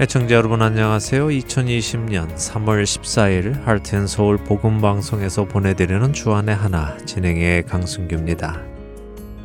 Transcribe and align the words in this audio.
애청자 0.00 0.34
여러분 0.34 0.62
안녕하세요. 0.62 1.26
2020년 1.26 2.34
3월 2.34 2.84
14일 2.84 3.64
할텐서울 3.64 4.38
복음방송에서 4.38 5.44
보내드리는 5.44 6.14
주안의 6.14 6.54
하나 6.54 6.96
진행의 7.04 7.64
강순규입니다. 7.66 8.62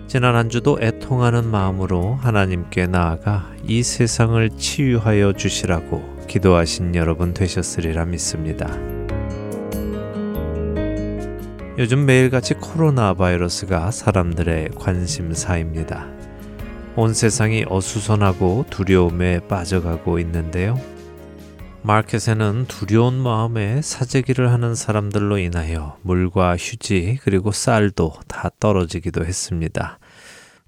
지난 0.07 0.37
한 0.37 0.49
주도 0.49 0.79
애통하는 0.81 1.45
마음으로 1.45 2.15
하나님께 2.21 2.87
나아가 2.87 3.51
이 3.65 3.83
세상을 3.83 4.49
치유하여 4.51 5.33
주시라고 5.33 6.23
기도하신 6.29 6.95
여러분 6.95 7.33
되셨으리라 7.33 8.05
믿습니다. 8.05 8.69
요즘 11.77 12.05
매일같이 12.05 12.53
코로나 12.53 13.13
바이러스가 13.13 13.91
사람들의 13.91 14.69
관심사입니다. 14.77 16.14
온 16.97 17.13
세상이 17.13 17.65
어수선하고 17.67 18.65
두려움에 18.69 19.39
빠져가고 19.47 20.19
있는데요. 20.19 20.79
마켓에는 21.81 22.65
두려운 22.67 23.15
마음에 23.15 23.81
사재기를 23.81 24.51
하는 24.51 24.75
사람들로 24.75 25.37
인하여 25.37 25.97
물과 26.01 26.57
휴지 26.57 27.19
그리고 27.21 27.51
쌀도 27.51 28.13
다 28.27 28.49
떨어지기도 28.59 29.25
했습니다. 29.25 29.99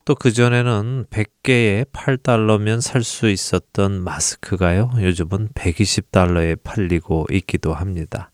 또 0.05 0.15
그전에는 0.15 1.05
100개에 1.09 1.85
8달러면 1.91 2.81
살 2.81 3.03
수 3.03 3.29
있었던 3.29 4.03
마스크가요, 4.03 4.91
요즘은 4.97 5.49
120달러에 5.55 6.61
팔리고 6.63 7.25
있기도 7.31 7.73
합니다. 7.73 8.31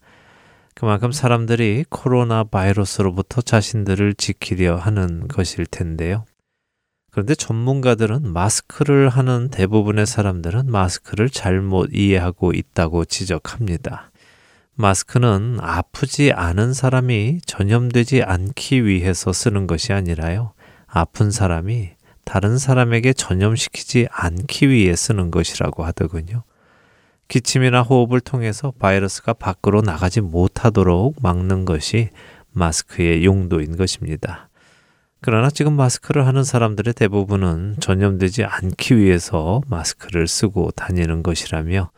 그만큼 0.76 1.12
사람들이 1.12 1.86
코로나 1.90 2.44
바이러스로부터 2.44 3.42
자신들을 3.42 4.16
지키려 4.16 4.76
하는 4.76 5.28
것일 5.28 5.68
텐데요. 5.68 6.26
그런데 7.14 7.36
전문가들은 7.36 8.34
마스크를 8.34 9.08
하는 9.08 9.50
대부분의 9.50 10.08
사람들은 10.08 10.72
마스크를 10.72 11.30
잘못 11.30 11.92
이해하고 11.94 12.54
있다고 12.54 13.06
지적합니다. 13.06 14.10
마스크는 14.74 15.60
아프지 15.62 16.32
않은 16.32 16.74
사람이 16.74 17.42
전염되지 17.46 18.24
않기 18.24 18.86
위해서 18.86 19.32
쓰는 19.32 19.68
것이 19.68 19.94
아니라요. 19.94 20.54
아픈 20.88 21.30
사람이 21.30 21.92
다른 22.26 22.58
사람에게 22.58 23.14
전염시키지 23.14 24.08
않기 24.10 24.70
위해 24.70 24.96
쓰는 24.96 25.30
것이라고 25.30 25.86
하더군요. 25.86 26.42
기침이나 27.28 27.84
호흡을 27.84 28.22
통해서 28.22 28.74
바이러스가 28.80 29.34
밖으로 29.34 29.82
나가지 29.82 30.20
못하도록 30.20 31.18
막는 31.22 31.66
것이 31.66 32.10
마스크의 32.54 33.24
용도인 33.24 33.78
것입니다. 33.78 34.50
그러나 35.26 35.50
지금 35.50 35.78
마스크를 35.78 36.28
하는 36.28 36.44
사람들의 36.44 36.96
대부분은 36.96 37.78
전염되지 37.80 38.44
않기 38.44 38.98
위해서 38.98 39.62
마스크를 39.70 40.28
쓰고 40.28 40.72
다니는 40.72 41.24
것이라며 41.24 41.92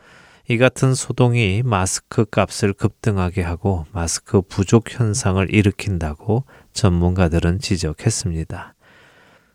이 0.48 0.58
같은 0.58 0.94
소동이 0.94 1.62
마스크 1.64 2.24
값을 2.24 2.72
급등하게 2.72 3.42
하고 3.42 3.84
마스크 3.90 4.42
부족 4.42 4.92
현상을 4.92 5.52
일으킨다고 5.52 6.44
전문가들은 6.72 7.58
지적했습니다. 7.58 8.75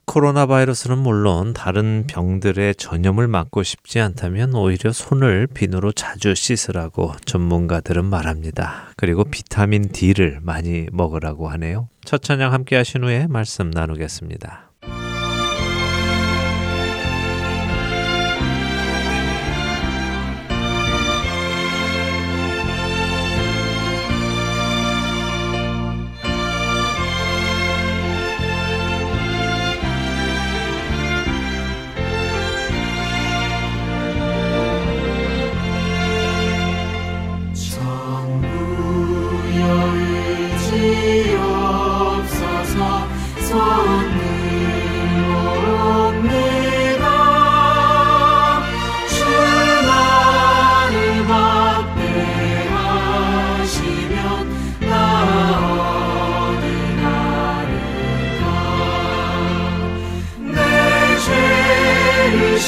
코로나 0.05 0.45
바이러스는 0.45 0.97
물론 0.97 1.53
다른 1.53 2.05
병들의 2.07 2.75
전염을 2.75 3.27
막고 3.27 3.63
싶지 3.63 3.99
않다면 3.99 4.53
오히려 4.55 4.91
손을 4.91 5.47
비누로 5.47 5.93
자주 5.93 6.35
씻으라고 6.35 7.13
전문가들은 7.25 8.05
말합니다. 8.05 8.91
그리고 8.97 9.23
비타민 9.23 9.89
D를 9.89 10.39
많이 10.41 10.87
먹으라고 10.91 11.47
하네요. 11.49 11.87
첫 12.03 12.21
찬양 12.21 12.51
함께 12.51 12.75
하신 12.75 13.03
후에 13.03 13.27
말씀 13.27 13.71
나누겠습니다. 13.71 14.70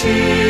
Jesus. 0.03 0.42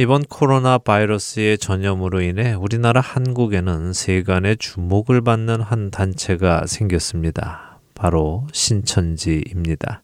이번 0.00 0.22
코로나 0.22 0.78
바이러스의 0.78 1.58
전염으로 1.58 2.22
인해 2.22 2.54
우리나라 2.54 3.02
한국에는 3.02 3.92
세간의 3.92 4.56
주목을 4.56 5.20
받는 5.20 5.60
한 5.60 5.90
단체가 5.90 6.64
생겼습니다. 6.66 7.78
바로 7.94 8.46
신천지입니다. 8.50 10.02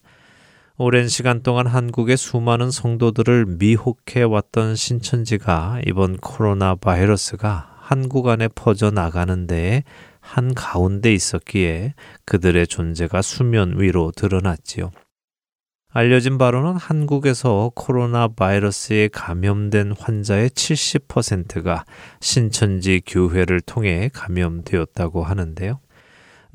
오랜 0.76 1.08
시간 1.08 1.42
동안 1.42 1.66
한국의 1.66 2.18
수많은 2.18 2.70
성도들을 2.70 3.46
미혹해 3.58 4.22
왔던 4.22 4.76
신천지가 4.76 5.80
이번 5.86 6.18
코로나 6.18 6.74
바이러스가 6.74 7.76
한국 7.78 8.28
안에 8.28 8.48
퍼져 8.48 8.90
나가는데 8.90 9.82
한 10.20 10.52
가운데 10.52 11.14
있었기에 11.14 11.94
그들의 12.26 12.66
존재가 12.66 13.22
수면 13.22 13.80
위로 13.80 14.12
드러났지요. 14.14 14.90
알려진 15.96 16.36
바로는 16.36 16.76
한국에서 16.76 17.70
코로나 17.74 18.28
바이러스에 18.28 19.08
감염된 19.08 19.94
환자의 19.98 20.50
70%가 20.50 21.86
신천지 22.20 23.00
교회를 23.06 23.62
통해 23.62 24.10
감염되었다고 24.12 25.24
하는데요. 25.24 25.80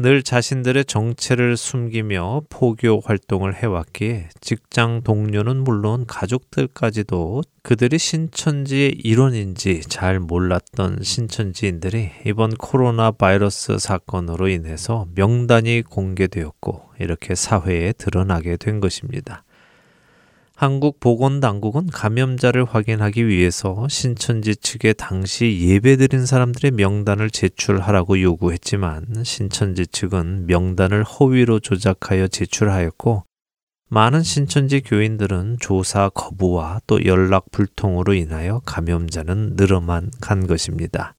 늘 0.01 0.23
자신들의 0.23 0.85
정체를 0.85 1.55
숨기며 1.55 2.41
포교 2.49 3.01
활동을 3.01 3.53
해왔기에 3.53 4.29
직장 4.39 5.03
동료는 5.03 5.57
물론 5.63 6.07
가족들까지도 6.07 7.43
그들이 7.61 7.99
신천지의 7.99 8.93
일원인지 9.03 9.81
잘 9.81 10.19
몰랐던 10.19 11.03
신천지인들이 11.03 12.09
이번 12.25 12.55
코로나 12.55 13.11
바이러스 13.11 13.77
사건으로 13.77 14.47
인해서 14.47 15.05
명단이 15.13 15.83
공개되었고 15.83 16.93
이렇게 16.99 17.35
사회에 17.35 17.93
드러나게 17.93 18.57
된 18.57 18.79
것입니다. 18.79 19.43
한국 20.61 20.99
보건당국은 20.99 21.87
감염자를 21.87 22.65
확인하기 22.65 23.27
위해서 23.27 23.87
신천지 23.89 24.55
측에 24.55 24.93
당시 24.93 25.59
예배드린 25.59 26.27
사람들의 26.27 26.73
명단을 26.73 27.31
제출하라고 27.31 28.21
요구했지만 28.21 29.23
신천지 29.23 29.87
측은 29.87 30.45
명단을 30.45 31.03
허위로 31.03 31.61
조작하여 31.61 32.27
제출하였고 32.27 33.23
많은 33.89 34.21
신천지 34.21 34.81
교인들은 34.81 35.57
조사 35.59 36.09
거부와 36.09 36.81
또 36.85 37.03
연락 37.05 37.49
불통으로 37.49 38.13
인하여 38.13 38.61
감염자는 38.63 39.55
늘어만 39.55 40.11
간 40.21 40.45
것입니다. 40.45 41.15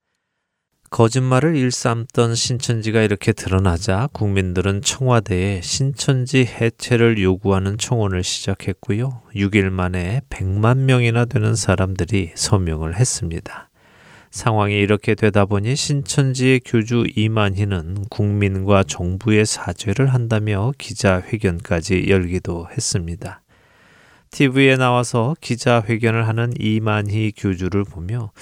거짓말을 0.93 1.57
일삼던 1.57 2.35
신천지가 2.35 3.01
이렇게 3.01 3.33
드러나자 3.33 4.11
국민들은 4.13 4.83
청와대에 4.83 5.63
신천지 5.63 6.45
해체를 6.45 7.17
요구하는 7.17 7.79
청원을 7.79 8.23
시작했고요. 8.23 9.23
6일 9.35 9.71
만에 9.71 10.21
100만 10.29 10.81
명이나 10.81 11.25
되는 11.25 11.55
사람들이 11.55 12.33
서명을 12.35 12.97
했습니다. 12.97 13.71
상황이 14.31 14.75
이렇게 14.75 15.15
되다 15.15 15.47
보니 15.47 15.77
신천지의 15.77 16.61
교주 16.63 17.07
이만희는 17.17 18.05
국민과 18.11 18.83
정부의 18.83 19.47
사죄를 19.47 20.13
한다며 20.13 20.73
기자회견까지 20.77 22.09
열기도 22.09 22.69
했습니다. 22.71 23.42
TV에 24.33 24.77
나와서 24.77 25.37
기자회견을 25.43 26.27
하는 26.27 26.55
이만희 26.59 27.35
교주를 27.37 27.85
보며 27.85 28.33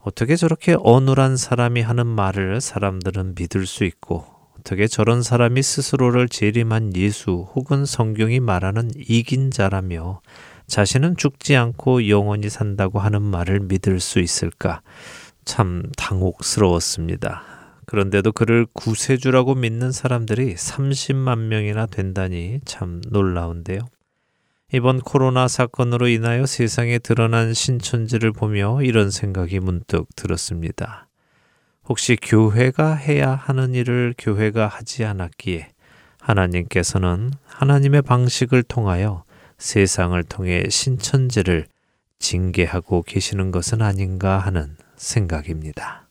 어떻게 0.00 0.34
저렇게 0.34 0.76
어눌한 0.78 1.36
사람이 1.36 1.80
하는 1.80 2.06
말을 2.06 2.60
사람들은 2.60 3.36
믿을 3.38 3.64
수 3.64 3.84
있고 3.84 4.26
어떻게 4.58 4.88
저런 4.88 5.22
사람이 5.22 5.62
스스로를 5.62 6.28
재림한 6.28 6.96
예수 6.96 7.46
혹은 7.54 7.86
성경이 7.86 8.40
말하는 8.40 8.90
이긴 8.96 9.52
자라며 9.52 10.22
자신은 10.66 11.16
죽지 11.16 11.54
않고 11.54 12.08
영원히 12.08 12.50
산다고 12.50 12.98
하는 12.98 13.22
말을 13.22 13.60
믿을 13.60 14.00
수 14.00 14.18
있을까? 14.18 14.82
참 15.44 15.84
당혹스러웠습니다. 15.96 17.42
그런데도 17.86 18.32
그를 18.32 18.66
구세주라고 18.72 19.54
믿는 19.54 19.92
사람들이 19.92 20.56
30만 20.56 21.38
명이나 21.46 21.86
된다니 21.86 22.60
참 22.66 23.00
놀라운데요. 23.08 23.78
이번 24.70 25.00
코로나 25.00 25.48
사건으로 25.48 26.08
인하여 26.08 26.44
세상에 26.44 26.98
드러난 26.98 27.54
신천지를 27.54 28.32
보며 28.32 28.82
이런 28.82 29.10
생각이 29.10 29.60
문득 29.60 30.06
들었습니다. 30.14 31.08
혹시 31.88 32.18
교회가 32.20 32.94
해야 32.94 33.34
하는 33.34 33.74
일을 33.74 34.14
교회가 34.18 34.66
하지 34.66 35.06
않았기에 35.06 35.70
하나님께서는 36.20 37.30
하나님의 37.46 38.02
방식을 38.02 38.62
통하여 38.62 39.24
세상을 39.56 40.22
통해 40.24 40.64
신천지를 40.68 41.66
징계하고 42.18 43.04
계시는 43.04 43.52
것은 43.52 43.80
아닌가 43.80 44.38
하는 44.38 44.76
생각입니다. 44.96 46.07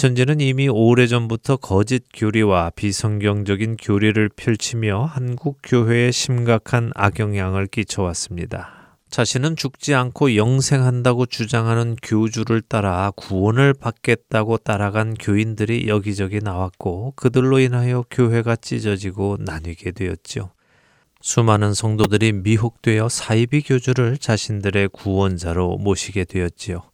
신천지는 0.00 0.40
이미 0.40 0.66
오래전부터 0.66 1.58
거짓 1.58 2.04
교리와 2.14 2.70
비성경적인 2.70 3.76
교리를 3.76 4.30
펼치며 4.30 5.04
한국 5.04 5.58
교회에 5.62 6.10
심각한 6.10 6.90
악영향을 6.94 7.66
끼쳐왔습니다. 7.66 8.96
자신은 9.10 9.56
죽지 9.56 9.94
않고 9.94 10.36
영생한다고 10.36 11.26
주장하는 11.26 11.96
교주를 12.02 12.62
따라 12.62 13.12
구원을 13.14 13.74
받겠다고 13.74 14.56
따라간 14.56 15.12
교인들이 15.20 15.86
여기저기 15.86 16.38
나왔고 16.38 17.12
그들로 17.14 17.58
인하여 17.58 18.02
교회가 18.10 18.56
찢어지고 18.56 19.36
나뉘게 19.40 19.90
되었죠. 19.90 20.52
수많은 21.20 21.74
성도들이 21.74 22.32
미혹되어 22.32 23.10
사이비 23.10 23.60
교주를 23.60 24.16
자신들의 24.16 24.88
구원자로 24.88 25.76
모시게 25.76 26.24
되었지요. 26.24 26.89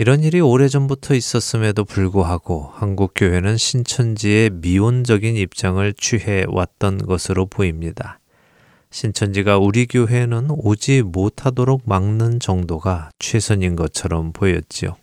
이런 0.00 0.24
일이 0.24 0.40
오래전부터 0.40 1.14
있었음에도 1.14 1.84
불구하고 1.84 2.70
한국 2.72 3.12
교회는 3.14 3.58
신천지의 3.58 4.48
미온적인 4.48 5.36
입장을 5.36 5.92
취해 5.92 6.46
왔던 6.48 7.04
것으로 7.04 7.44
보입니다. 7.44 8.18
신천지가 8.90 9.58
우리 9.58 9.84
교회는 9.84 10.46
오지 10.52 11.02
못하도록 11.02 11.82
막는 11.84 12.40
정도가 12.40 13.10
최선인 13.18 13.76
것처럼 13.76 14.32
보였지요. 14.32 14.96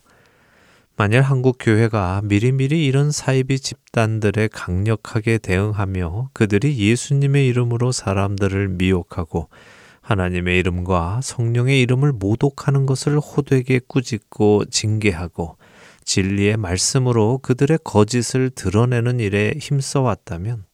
만일 0.96 1.20
한국 1.22 1.58
교회가 1.60 2.22
미리미리 2.24 2.84
이런 2.84 3.12
사이비 3.12 3.60
집단들에 3.60 4.48
강력하게 4.48 5.38
대응하며 5.38 6.30
그들이 6.32 6.76
예수님의 6.76 7.46
이름으로 7.46 7.92
사람들을 7.92 8.66
미혹하고 8.70 9.48
하나님의 10.08 10.58
이름과 10.60 11.20
성령의 11.22 11.82
이름을 11.82 12.12
모독하는 12.12 12.86
것을 12.86 13.18
호되게 13.18 13.78
꾸짖고 13.86 14.64
징계하고 14.70 15.58
진리의 16.04 16.56
말씀으로 16.56 17.40
그들의 17.42 17.80
거짓을 17.84 18.48
드러내는 18.48 19.20
일에 19.20 19.52
힘써 19.60 20.00
왔다면 20.00 20.64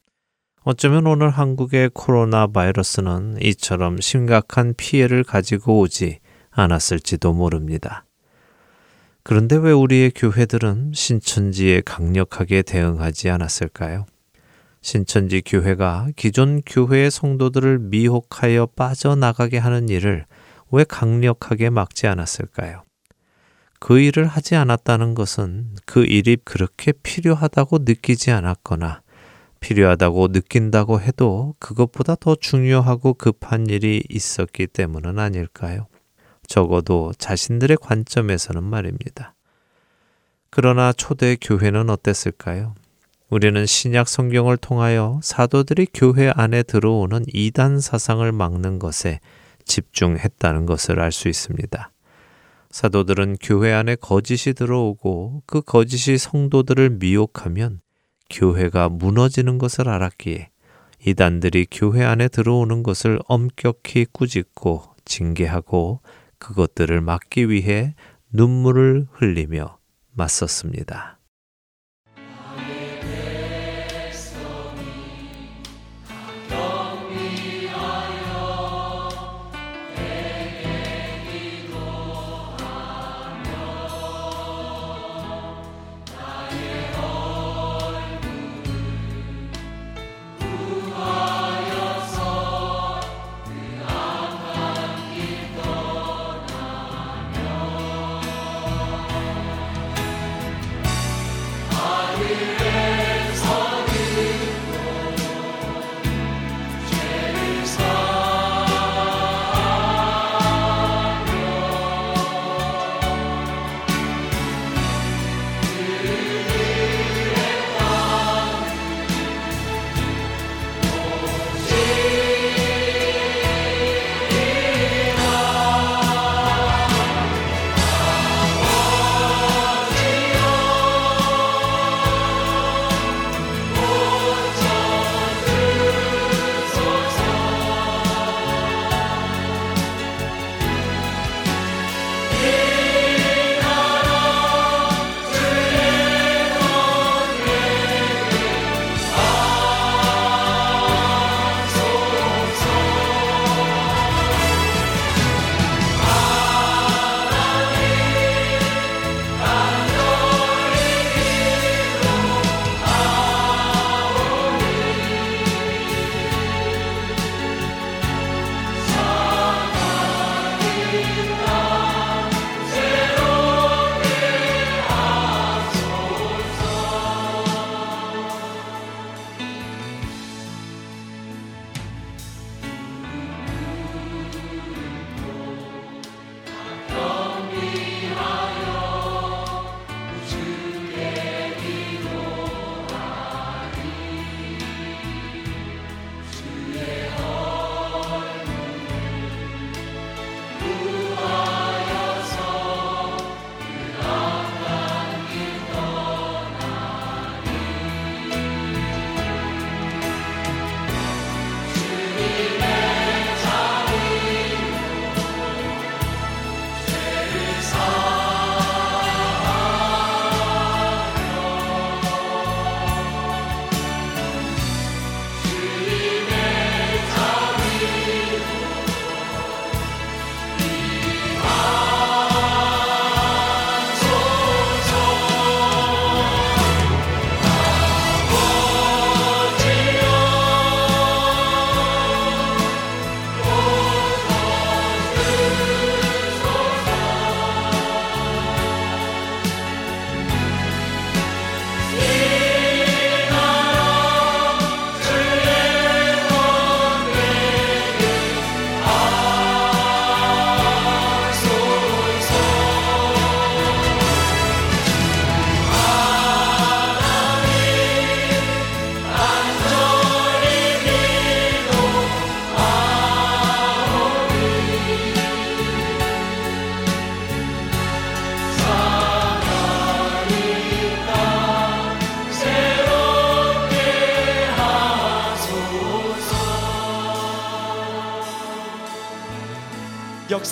어쩌면 0.62 1.08
오늘 1.08 1.30
한국의 1.30 1.90
코로나 1.94 2.46
바이러스는 2.46 3.38
이처럼 3.42 4.00
심각한 4.00 4.72
피해를 4.76 5.24
가지고 5.24 5.80
오지 5.80 6.20
않았을지도 6.52 7.32
모릅니다. 7.32 8.06
그런데 9.24 9.56
왜 9.56 9.72
우리의 9.72 10.12
교회들은 10.14 10.92
신천지에 10.94 11.80
강력하게 11.80 12.62
대응하지 12.62 13.30
않았을까요? 13.30 14.06
신천지 14.84 15.40
교회가 15.40 16.08
기존 16.14 16.60
교회의 16.60 17.10
성도들을 17.10 17.78
미혹하여 17.78 18.66
빠져나가게 18.66 19.56
하는 19.56 19.88
일을 19.88 20.26
왜 20.70 20.84
강력하게 20.84 21.70
막지 21.70 22.06
않았을까요? 22.06 22.82
그 23.80 23.98
일을 23.98 24.26
하지 24.26 24.56
않았다는 24.56 25.14
것은 25.14 25.76
그 25.86 26.04
일이 26.04 26.36
그렇게 26.36 26.92
필요하다고 26.92 27.78
느끼지 27.86 28.30
않았거나 28.30 29.00
필요하다고 29.60 30.28
느낀다고 30.28 31.00
해도 31.00 31.54
그것보다 31.60 32.14
더 32.16 32.34
중요하고 32.34 33.14
급한 33.14 33.66
일이 33.66 34.04
있었기 34.10 34.66
때문은 34.66 35.18
아닐까요? 35.18 35.86
적어도 36.46 37.14
자신들의 37.16 37.78
관점에서는 37.80 38.62
말입니다. 38.62 39.34
그러나 40.50 40.92
초대 40.92 41.36
교회는 41.40 41.88
어땠을까요? 41.88 42.74
우리는 43.34 43.66
신약 43.66 44.06
성경을 44.06 44.56
통하여 44.56 45.18
사도들이 45.20 45.88
교회 45.92 46.30
안에 46.36 46.62
들어오는 46.62 47.24
이단 47.26 47.80
사상을 47.80 48.30
막는 48.30 48.78
것에 48.78 49.18
집중했다는 49.64 50.66
것을 50.66 51.00
알 51.00 51.10
수 51.10 51.26
있습니다. 51.28 51.90
사도들은 52.70 53.38
교회 53.42 53.72
안에 53.72 53.96
거짓이 53.96 54.54
들어오고 54.54 55.42
그 55.46 55.62
거짓이 55.62 56.16
성도들을 56.16 56.90
미혹하면 56.90 57.80
교회가 58.30 58.88
무너지는 58.88 59.58
것을 59.58 59.88
알았기에 59.88 60.50
이단들이 61.04 61.66
교회 61.72 62.04
안에 62.04 62.28
들어오는 62.28 62.84
것을 62.84 63.18
엄격히 63.26 64.06
꾸짖고 64.12 64.94
징계하고 65.04 66.02
그것들을 66.38 67.00
막기 67.00 67.50
위해 67.50 67.96
눈물을 68.32 69.08
흘리며 69.10 69.78
맞섰습니다. 70.12 71.18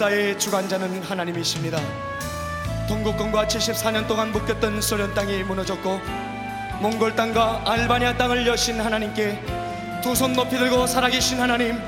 역사의 0.02 0.38
주관자는 0.38 1.02
하나님이십니다. 1.02 1.78
동국권과 2.88 3.47
74년 3.47 4.09
동안 4.09 4.32
묶였던 4.32 4.80
소련 4.80 5.14
땅이 5.14 5.44
무너졌고 5.44 6.00
몽골 6.80 7.14
땅과 7.14 7.62
알바니아 7.64 8.16
땅을 8.16 8.44
여신 8.47 8.80
하나님께 8.80 9.40
두 10.02 10.14
손 10.16 10.32
높이 10.32 10.59
들고 10.59 10.88
살아계신 10.88 11.40
하나님 11.40 11.80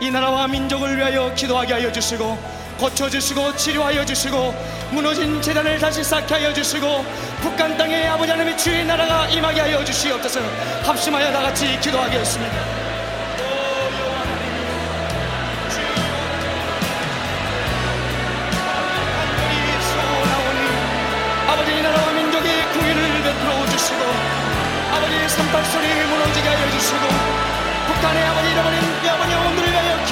이 0.00 0.10
나라와 0.10 0.46
민족을 0.46 0.98
위하여 0.98 1.32
기도하게 1.34 1.72
하여 1.72 1.90
주시고 1.90 2.38
고쳐주시고 2.78 3.56
치료하여 3.56 4.04
주시고 4.04 4.54
무너진 4.90 5.40
재단을 5.40 5.78
다시 5.78 6.04
쌓게 6.04 6.34
하여 6.34 6.52
주시고 6.52 7.04
북한 7.40 7.78
땅에 7.78 8.06
아버지 8.06 8.30
하나님의 8.30 8.58
주의 8.58 8.84
나라가 8.84 9.26
임하게 9.28 9.60
하여 9.60 9.82
주시옵소서 9.82 10.40
합심하여 10.84 11.32
다같이 11.32 11.80
기도하겠습니다 11.80 12.83
산발소리 25.54 25.86
무너지게 25.86 26.48
하여 26.48 26.70
주시고 26.72 26.98
북한의 27.86 28.24
아버지 28.24 28.50
잃어버린 28.50 28.80
이 29.04 29.08
아버지 29.08 29.32
영혼들을 29.32 29.70
위하여 29.70 30.04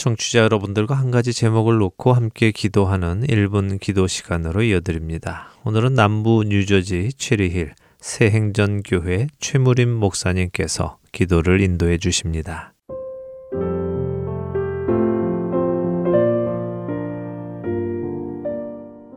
청취자 0.00 0.38
여러분들과 0.38 0.94
한 0.94 1.10
가지 1.10 1.34
제목을 1.34 1.76
놓고 1.76 2.14
함께 2.14 2.52
기도하는 2.52 3.20
1분 3.26 3.78
기도 3.78 4.06
시간으로 4.06 4.62
이어드립니다. 4.62 5.50
오늘은 5.62 5.92
남부 5.92 6.42
뉴저지 6.42 7.10
체리힐 7.18 7.74
새행전교회 7.98 9.26
최무림 9.40 9.90
목사님께서 9.90 10.96
기도를 11.12 11.60
인도해 11.60 11.98
주십니다. 11.98 12.72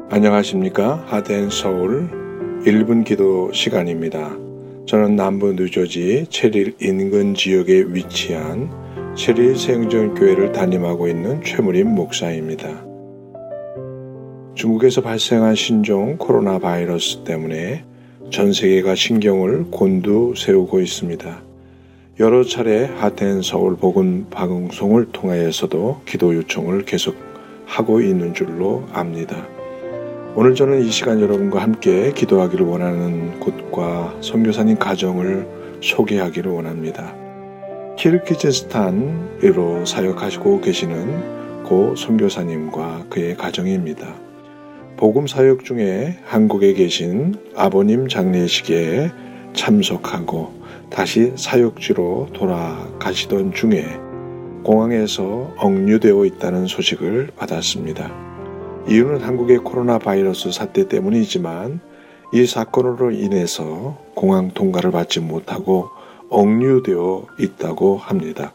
안녕하십니까 0.10 1.06
하덴 1.08 1.50
서울 1.50 2.10
1분 2.66 3.06
기도 3.06 3.54
시간입니다. 3.54 4.36
저는 4.86 5.16
남부 5.16 5.54
뉴저지 5.54 6.28
체릴 6.30 6.76
인근 6.82 7.36
지역에 7.36 7.86
위치한 7.88 8.83
체릴 9.16 9.56
생전교회를 9.56 10.54
담임하고 10.54 11.08
있는 11.08 11.44
최무림 11.44 11.88
목사입니다. 11.88 12.84
중국에서 14.56 15.02
발생한 15.02 15.54
신종 15.54 16.18
코로나 16.18 16.58
바이러스 16.58 17.24
때문에 17.24 17.84
전 18.32 18.54
세계가 18.54 18.96
신경을 18.96 19.66
곤두세우고 19.70 20.80
있습니다. 20.80 21.42
여러 22.20 22.44
차례 22.44 22.86
하텐 22.86 23.44
서울 23.44 23.76
복음 23.76 24.26
방송을 24.32 25.12
통하여서도 25.12 26.02
기도 26.08 26.34
요청을 26.34 26.86
계속 26.86 27.16
하고 27.68 28.02
있는 28.02 28.34
줄로 28.34 28.84
압니다. 28.94 29.48
오늘 30.36 30.56
저는 30.56 30.84
이 30.84 30.90
시간 30.90 31.22
여러분과 31.22 31.62
함께 31.62 32.12
기도하기를 32.14 32.66
원하는 32.66 33.40
곳과 33.40 34.16
선교사님 34.22 34.78
가정을 34.78 35.48
소개하기를 35.82 36.52
원합니다. 36.52 37.23
키르키즈스탄으로 37.98 39.86
사역하시고 39.86 40.62
계시는 40.62 41.64
고 41.64 41.96
선교사님과 41.96 43.06
그의 43.10 43.38
가정입니다. 43.38 44.16
복음 44.98 45.28
사역 45.28 45.66
중에 45.66 46.18
한국에 46.26 46.74
계신 46.74 47.36
아버님 47.56 48.08
장례식에 48.08 49.12
참석하고 49.54 50.54
다시 50.90 51.34
사역지로 51.36 52.30
돌아가시던 52.34 53.54
중에 53.54 53.86
공항에서 54.64 55.54
억류되어 55.58 56.26
있다는 56.26 56.68
소식을 56.68 57.32
받았습니다. 57.36 58.12
이유는 58.88 59.22
한국의 59.22 59.60
코로나 59.60 59.98
바이러스 59.98 60.52
사태 60.52 60.88
때문이지만 60.88 61.80
이 62.34 62.46
사건으로 62.46 63.12
인해서 63.12 63.98
공항 64.16 64.50
통과를 64.52 64.92
받지 64.92 65.20
못하고 65.20 65.90
억류되어 66.30 67.28
있다고 67.40 67.98
합니다. 67.98 68.54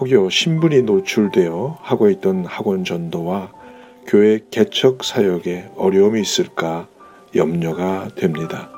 혹여 0.00 0.30
신분이 0.30 0.82
노출되어 0.82 1.78
하고 1.82 2.08
있던 2.10 2.44
학원 2.44 2.84
전도와 2.84 3.50
교회 4.06 4.40
개척 4.50 5.04
사역에 5.04 5.70
어려움이 5.76 6.20
있을까 6.20 6.86
염려가 7.34 8.08
됩니다. 8.14 8.70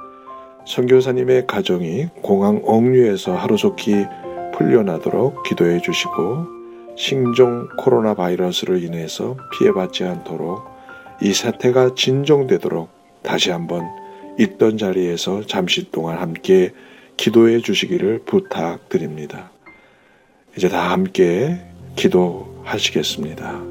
선교사님의 0.67 1.47
가정이 1.47 2.09
공항 2.23 2.63
억류에서 2.65 3.35
하루속히 3.35 4.07
풀려나도록 4.55 5.43
기도해 5.45 5.81
주시고 5.81 6.47
신종 6.97 7.69
코로나 7.79 8.15
바이러스를 8.15 8.83
인해서 8.83 9.37
피해받지 9.53 10.05
않도록 10.05 10.65
이 11.23 11.33
사태가 11.33 11.95
진정되도록 11.95 12.89
다시 13.23 13.51
한번 13.51 13.87
있던 14.39 14.79
자리에서 14.79 15.43
잠시 15.47 15.91
동안 15.91 16.19
함께 16.19 16.73
기도해 17.21 17.61
주시기를 17.61 18.21
부탁드립니다. 18.21 19.51
이제 20.57 20.71
다 20.71 20.91
함께 20.91 21.61
기도하시겠습니다. 21.95 23.70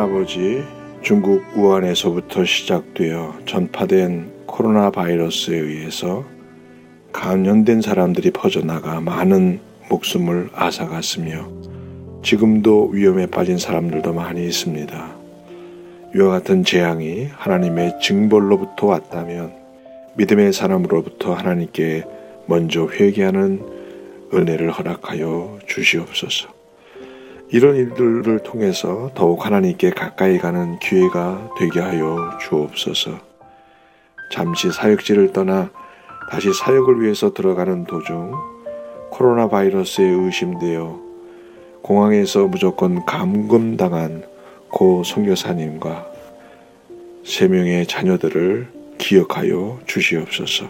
아버지 0.00 0.64
중국 1.02 1.42
우한에서부터 1.54 2.46
시작되어 2.46 3.40
전파된 3.44 4.46
코로나 4.46 4.90
바이러스에 4.90 5.58
의해서 5.58 6.24
감염된 7.12 7.82
사람들이 7.82 8.30
퍼져나가 8.30 9.02
많은 9.02 9.60
목숨을 9.90 10.48
앗아갔으며 10.54 11.50
지금도 12.22 12.88
위험에 12.92 13.26
빠진 13.26 13.58
사람들도 13.58 14.14
많이 14.14 14.46
있습니다. 14.46 15.16
이와 16.16 16.30
같은 16.30 16.64
재앙이 16.64 17.28
하나님의 17.32 18.00
징벌로부터 18.00 18.86
왔다면 18.86 19.52
믿음의 20.16 20.54
사람으로부터 20.54 21.34
하나님께 21.34 22.04
먼저 22.46 22.88
회개하는 22.88 23.60
은혜를 24.32 24.70
허락하여 24.70 25.58
주시옵소서. 25.66 26.59
이런 27.52 27.74
일들을 27.74 28.44
통해서 28.44 29.10
더욱 29.14 29.44
하나님께 29.44 29.90
가까이 29.90 30.38
가는 30.38 30.78
기회가 30.78 31.50
되게 31.58 31.80
하여 31.80 32.38
주옵소서. 32.40 33.18
잠시 34.30 34.70
사역지를 34.70 35.32
떠나 35.32 35.70
다시 36.30 36.52
사역을 36.52 37.02
위해서 37.02 37.34
들어가는 37.34 37.86
도중 37.86 38.32
코로나 39.10 39.48
바이러스에 39.48 40.04
의심되어 40.04 41.00
공항에서 41.82 42.46
무조건 42.46 43.04
감금당한 43.04 44.22
고 44.68 45.02
선교사님과 45.02 46.06
세 47.24 47.48
명의 47.48 47.84
자녀들을 47.84 48.68
기억하여 48.98 49.80
주시옵소서. 49.86 50.66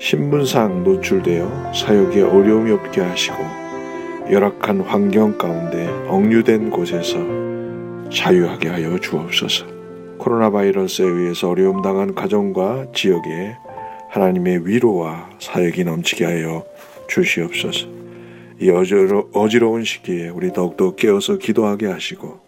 신분상 0.00 0.84
노출되어 0.84 1.72
사역에 1.72 2.20
어려움이 2.20 2.72
없게 2.72 3.00
하시고 3.00 3.63
열악한 4.30 4.80
환경 4.80 5.36
가운데 5.36 5.86
억류된 6.08 6.70
곳에서 6.70 7.18
자유하게 8.10 8.68
하여 8.68 8.98
주옵소서. 8.98 9.66
코로나 10.18 10.50
바이러스에 10.50 11.04
의해서 11.04 11.50
어려움 11.50 11.82
당한 11.82 12.14
가정과 12.14 12.86
지역에 12.94 13.56
하나님의 14.08 14.66
위로와 14.66 15.30
사역이 15.40 15.84
넘치게 15.84 16.24
하여 16.24 16.64
주시옵소서. 17.08 17.86
이 18.60 18.70
어지러, 18.70 19.28
어지러운 19.34 19.84
시기에 19.84 20.28
우리 20.28 20.52
더욱더 20.52 20.94
깨어서 20.94 21.36
기도하게 21.38 21.88
하시고 21.88 22.40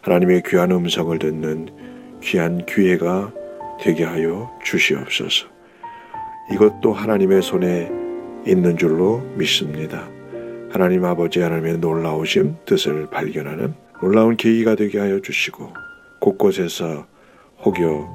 하나님의 0.00 0.44
귀한 0.46 0.70
음성을 0.70 1.18
듣는 1.18 1.68
귀한 2.22 2.64
기회가 2.64 3.32
되게 3.80 4.04
하여 4.04 4.50
주시옵소서. 4.64 5.46
이것도 6.52 6.92
하나님의 6.92 7.42
손에 7.42 7.90
있는 8.46 8.78
줄로 8.78 9.20
믿습니다. 9.36 10.17
하나님 10.70 11.04
아버지 11.04 11.40
하나님의 11.40 11.78
놀라우신 11.78 12.56
뜻을 12.66 13.08
발견하는 13.10 13.74
놀라운 14.02 14.36
계기가 14.36 14.74
되게 14.74 14.98
하여 14.98 15.20
주시고 15.20 15.72
곳곳에서 16.20 17.06
혹여 17.64 18.08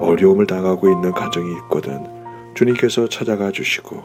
어려움을 0.00 0.46
당하고 0.46 0.90
있는 0.90 1.12
가정이 1.12 1.52
있거든 1.62 2.04
주님께서 2.54 3.08
찾아가 3.08 3.50
주시고 3.50 4.02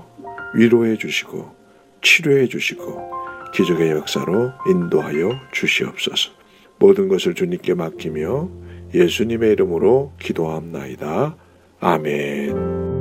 위로해 0.56 0.98
주시고 0.98 1.56
치료해 2.02 2.48
주시고 2.48 3.17
기적의 3.54 3.91
역사로 3.91 4.52
인도하여 4.70 5.32
주시옵소서. 5.52 6.32
모든 6.80 7.08
것을 7.08 7.34
주님께 7.34 7.74
맡기며 7.74 8.50
예수님의 8.93 9.54
이름으로 9.54 10.13
기도합나이다. 10.20 11.36
아멘. 11.80 12.96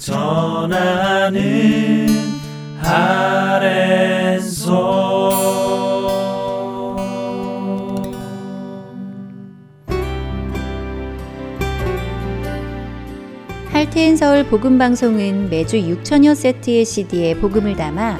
전하는 0.00 1.42
아랜소 2.82 4.00
할트앤 13.70 14.16
서울 14.16 14.44
복음 14.46 14.78
방송은 14.78 15.50
매주 15.50 15.76
6천여 15.76 16.34
세트의 16.34 16.86
CD에 16.86 17.34
복음을 17.34 17.76
담아 17.76 18.16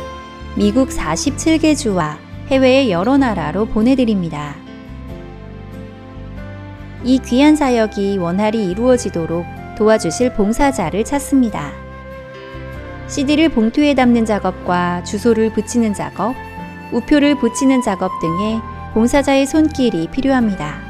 미국 0.59 0.91
47개 0.91 1.75
주와 1.75 2.19
해외의 2.49 2.91
여러 2.91 3.17
나라로 3.17 3.65
보내드립니다. 3.65 4.55
이 7.05 7.19
귀한 7.21 7.57
사역이 7.57 8.19
원활히 8.19 8.71
이루어지도록 8.71 9.60
도와주실 9.81 10.35
봉사자를 10.35 11.05
찾습니다. 11.07 11.73
CD를 13.09 13.49
봉투에 13.49 13.95
담는 13.95 14.27
작업과 14.27 15.03
주소를 15.05 15.55
붙이는 15.55 15.95
작업, 15.95 16.35
우표를 16.93 17.37
붙이는 17.37 17.81
작업 17.81 18.11
등의 18.21 18.61
봉사자의 18.93 19.47
손길이 19.47 20.07
필요합니다. 20.09 20.83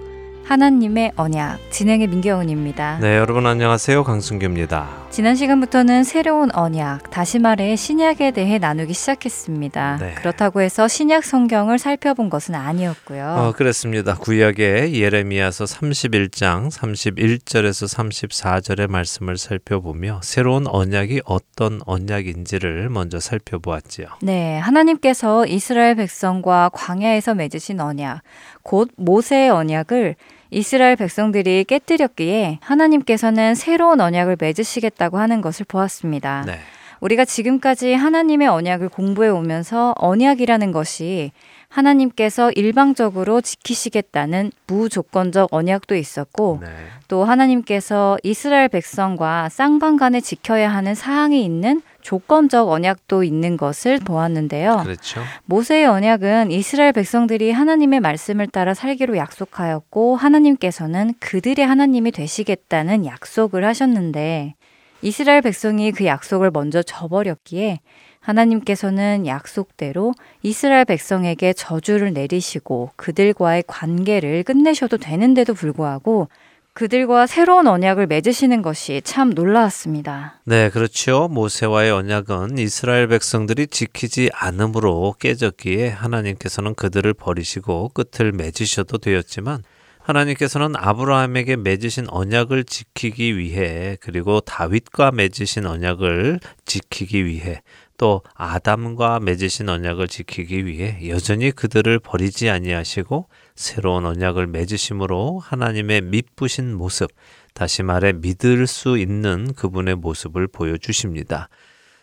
하나님의 0.46 1.12
언약 1.16 1.60
진행의 1.70 2.08
민경은입니다. 2.08 2.98
네, 3.02 3.18
여러분 3.18 3.46
안녕하세요. 3.46 4.04
강승규입니다. 4.04 5.03
지난 5.14 5.36
시간부터는 5.36 6.04
새로운 6.04 6.50
언약, 6.56 7.12
다시 7.12 7.38
말해 7.38 7.76
신약에 7.76 8.32
대해 8.32 8.58
나누기 8.58 8.94
시작했습니다. 8.94 9.98
네. 10.02 10.16
그렇다고 10.16 10.62
해서 10.62 10.88
신약 10.88 11.24
성경을 11.24 11.78
살펴본 11.78 12.32
것은 12.32 12.56
아니었고요. 12.56 13.24
어, 13.24 13.52
그렇습니다. 13.52 14.16
구약의 14.16 15.00
예레미야서 15.00 15.66
31장 15.66 16.72
31절에서 16.72 17.96
34절의 17.96 18.90
말씀을 18.90 19.38
살펴보며 19.38 20.20
새로운 20.24 20.66
언약이 20.66 21.22
어떤 21.26 21.82
언약인지를 21.86 22.90
먼저 22.90 23.20
살펴보았지요. 23.20 24.08
네, 24.24 24.58
하나님께서 24.58 25.46
이스라엘 25.46 25.94
백성과 25.94 26.72
광야에서 26.74 27.36
맺으신 27.36 27.80
언약, 27.80 28.24
곧 28.64 28.90
모세의 28.98 29.52
언약을 29.52 30.16
이스라엘 30.54 30.96
백성들이 30.96 31.66
깨뜨렸기에 31.66 32.60
하나님께서는 32.62 33.56
새로운 33.56 34.00
언약을 34.00 34.38
맺으시겠다고 34.40 35.18
하는 35.18 35.42
것을 35.42 35.66
보았습니다. 35.68 36.44
네. 36.46 36.58
우리가 37.02 37.26
지금까지 37.26 37.94
하나님의 37.94 38.48
언약을 38.48 38.88
공부해 38.88 39.28
오면서 39.30 39.94
언약이라는 39.98 40.72
것이 40.72 41.32
하나님께서 41.68 42.52
일방적으로 42.52 43.42
지키시겠다는 43.42 44.52
무조건적 44.68 45.50
언약도 45.52 45.96
있었고 45.96 46.60
네. 46.62 46.68
또 47.08 47.26
하나님께서 47.26 48.18
이스라엘 48.24 48.70
백성과 48.70 49.50
쌍방 49.50 49.98
간에 49.98 50.22
지켜야 50.22 50.72
하는 50.72 50.96
사항이 50.96 51.44
있는 51.44 51.82
조건적 52.04 52.70
언약도 52.70 53.24
있는 53.24 53.58
것을 53.58 53.98
보았는데요. 54.00 54.82
그렇죠. 54.84 55.22
모세의 55.46 55.86
언약은 55.86 56.52
이스라엘 56.52 56.92
백성들이 56.92 57.52
하나님의 57.52 58.02
말씀을 58.02 58.48
따라 58.48 58.74
살기로 58.74 59.18
약속하였고 59.18 60.18
하나님께서는 60.18 61.14
그들의 61.20 61.66
하나님이 61.66 62.12
되시겠다는 62.12 63.06
약속을 63.06 63.66
하셨는데 63.66 64.54
이스라엘 65.02 65.42
백성이 65.42 65.92
그 65.92 66.06
약속을 66.06 66.52
먼저 66.52 66.82
저버렸기에 66.84 67.80
하나님께서는 68.20 69.28
약속대로 69.28 70.14
이스라엘 70.44 70.86
백성에게 70.86 71.54
저주를 71.54 72.14
내리시고 72.14 72.92
그들과의 72.96 73.64
관계를 73.68 74.44
끝내셔도 74.44 74.98
되는데도 74.98 75.54
불구하고 75.54 76.30
그들과 76.74 77.28
새로운 77.28 77.68
언약을 77.68 78.08
맺으시는 78.08 78.64
것이 78.64 79.02
참 79.04 79.30
놀라웠습니다. 79.30 80.40
네, 80.46 80.70
그렇죠. 80.72 81.28
모세와의 81.28 81.92
언약은 81.92 82.58
이스라엘 82.58 83.08
백성들이 83.08 83.68
지키지 83.68 84.32
않음으로 84.34 85.16
깨졌기에 85.20 85.90
하나님께서는 85.90 86.74
그들을 86.74 87.14
버리시고 87.14 87.90
끝을 87.90 88.32
맺으셔도 88.32 88.98
되었지만 88.98 89.62
하나님께서는 90.00 90.76
아브라함에게 90.76 91.58
맺으신 91.58 92.08
언약을 92.10 92.64
지키기 92.64 93.38
위해 93.38 93.96
그리고 94.02 94.42
다윗과 94.42 95.12
맺으신 95.12 95.68
언약을 95.68 96.40
지키기 96.66 97.26
위해 97.26 97.62
또 97.98 98.22
아담과 98.34 99.20
맺으신 99.20 99.70
언약을 99.70 100.08
지키기 100.08 100.66
위해 100.66 101.08
여전히 101.08 101.52
그들을 101.52 102.00
버리지 102.00 102.50
아니하시고 102.50 103.28
새로운 103.56 104.06
언약을 104.06 104.48
맺으심으로 104.48 105.40
하나님의 105.40 106.02
믿부신 106.02 106.74
모습, 106.74 107.12
다시 107.54 107.84
말해 107.84 108.14
믿을 108.14 108.68
수 108.68 108.98
있는 108.98 109.54
그분의 109.54 109.96
모습을 109.96 110.48
보여주십니다. 110.48 111.50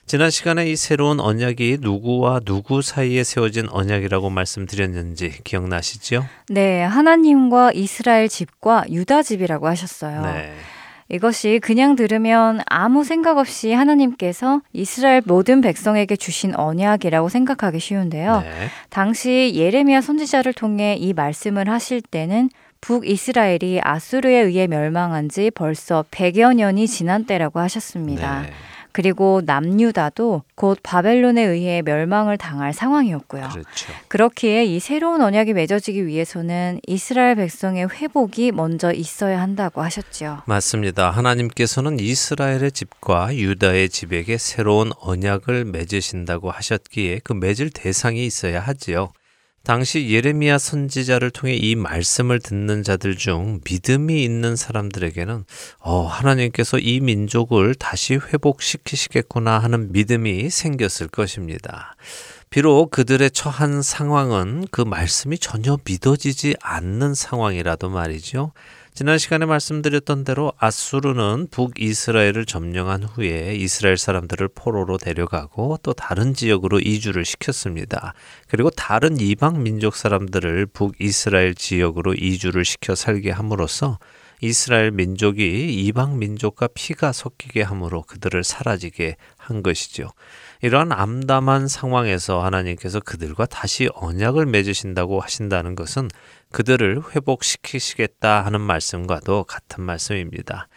지난 0.07 0.31
시간에 0.31 0.69
이 0.69 0.75
새로운 0.75 1.21
언약이 1.21 1.79
누구와 1.81 2.41
누구 2.41 2.83
사이에 2.83 3.23
세워진 3.23 3.69
언약이라고 3.71 4.29
말씀드렸는지 4.31 5.43
기억나시죠? 5.45 6.27
네, 6.49 6.83
하나님과 6.83 7.73
이스라엘 7.75 8.29
집과 8.29 8.87
유다 8.91 9.23
집이라고 9.23 9.69
하셨어요. 9.69 10.23
네. 10.23 10.55
이것이 11.11 11.59
그냥 11.61 11.97
들으면 11.97 12.61
아무 12.67 13.03
생각 13.03 13.39
없이 13.39 13.73
하나님께서 13.73 14.63
이스라엘 14.73 15.23
모든 15.25 15.61
백성에게 15.61 16.17
주신 16.17 16.55
언약이라고 16.55 17.29
생각하기 17.29 17.81
쉬운데요. 17.81 18.41
네. 18.41 18.51
당시 18.91 19.53
예레미야 19.55 20.01
선지자를 20.01 20.53
통해 20.53 20.97
이 20.99 21.13
말씀을 21.13 21.69
하실 21.69 22.01
때는 22.01 22.49
북이스라엘이 22.81 23.81
아수르에 23.83 24.39
의해 24.39 24.67
멸망한 24.67 25.29
지 25.29 25.51
벌써 25.51 26.05
100여 26.11 26.55
년이 26.55 26.87
지난 26.87 27.25
때라고 27.25 27.61
하셨습니다. 27.61 28.43
네. 28.43 28.51
그리고 28.93 29.43
남유다도 29.45 30.43
곧 30.55 30.79
바벨론에 30.83 31.43
의해 31.43 31.83
멸망을 31.83 32.37
당할 32.37 32.73
상황이었고요. 32.73 33.49
그렇죠. 33.51 33.93
그렇기에 34.09 34.65
이 34.65 34.81
새로운 34.81 35.23
언약이 35.23 35.53
맺어지기 35.53 36.07
위해서는 36.07 36.81
이스라엘 36.87 37.37
백성의 37.37 37.89
회복이 37.91 38.53
먼저 38.53 38.93
있어야 38.93 39.41
한다고 39.41 39.83
하셨죠. 39.83 40.43
맞습니다. 40.47 41.11
하나님께서는 41.11 41.99
이스라엘의 42.01 42.73
집과 42.73 43.37
유다의 43.37 43.89
집에게 43.89 44.39
새로운 44.39 44.93
언약을 45.01 45.65
맺으신다고 45.67 46.51
하셨기에 46.51 47.21
그 47.25 47.33
맺을 47.33 47.71
대상이 47.71 48.25
있어야 48.27 48.61
하지요. 48.61 49.13
당시 49.63 50.11
예레미야 50.11 50.59
선지자를 50.59 51.31
통해 51.31 51.55
이 51.55 51.75
말씀을 51.75 52.41
듣는 52.41 52.83
자들 52.83 53.17
중 53.17 53.61
믿음이 53.71 54.25
있는 54.25 54.57
사람들에게는 54.57 55.45
어, 55.81 56.07
하나님께서 56.07 56.79
이 56.79 57.01
민족을 57.01 57.75
다시 57.75 58.15
회복시키시겠구나 58.15 59.59
하는 59.59 59.93
믿음이 59.93 60.49
생겼을 60.49 61.09
것입니다. 61.09 61.95
비록 62.49 62.91
그들의 62.91 63.31
처한 63.31 63.81
상황은 63.83 64.67
그 64.73 64.81
말씀이 64.81 65.39
전혀 65.39 65.79
믿어지지 65.85 66.57
않는 66.61 67.15
상황이라도 67.15 67.91
말이죠. 67.91 68.53
지난 69.01 69.17
시간에 69.17 69.47
말씀드렸던 69.47 70.25
대로 70.25 70.53
아수르는 70.59 71.47
북이스라엘을 71.51 72.45
점령한 72.45 73.05
후에 73.05 73.55
이스라엘 73.55 73.97
사람들을 73.97 74.49
포로로 74.55 74.99
데려가고 74.99 75.79
또 75.83 75.95
다른 75.95 76.35
지역으로 76.35 76.81
이주를 76.81 77.25
시켰습니다. 77.25 78.13
그리고 78.47 78.69
다른 78.69 79.19
이방 79.19 79.63
민족 79.63 79.97
사람들을 79.97 80.67
북이스라엘 80.67 81.55
지역으로 81.55 82.13
이주를 82.13 82.67
시켜 82.67 82.95
살게 82.95 83.31
함으로써 83.31 83.99
이스라엘 84.43 84.91
민족이 84.91 85.73
이방 85.87 86.19
민족과 86.19 86.69
피가 86.75 87.13
섞이게 87.13 87.63
함으로 87.63 88.03
그들을 88.03 88.45
사라지게 88.45 89.17
한 89.39 89.63
것이죠. 89.63 90.11
이러한 90.63 90.93
암담한 90.93 91.69
상황에서 91.69 92.45
하나님께서 92.45 93.01
그들과 93.01 93.47
다시 93.47 93.89
언약을 93.95 94.47
맺으신다고 94.47 95.21
하신다는 95.21 95.75
것은 95.75 96.09
그들을 96.53 97.03
회복시키시겠다 97.15 98.45
하는 98.45 98.61
말씀과도 98.61 99.45
같은 99.45 99.83
말씀입니다. 99.85 100.69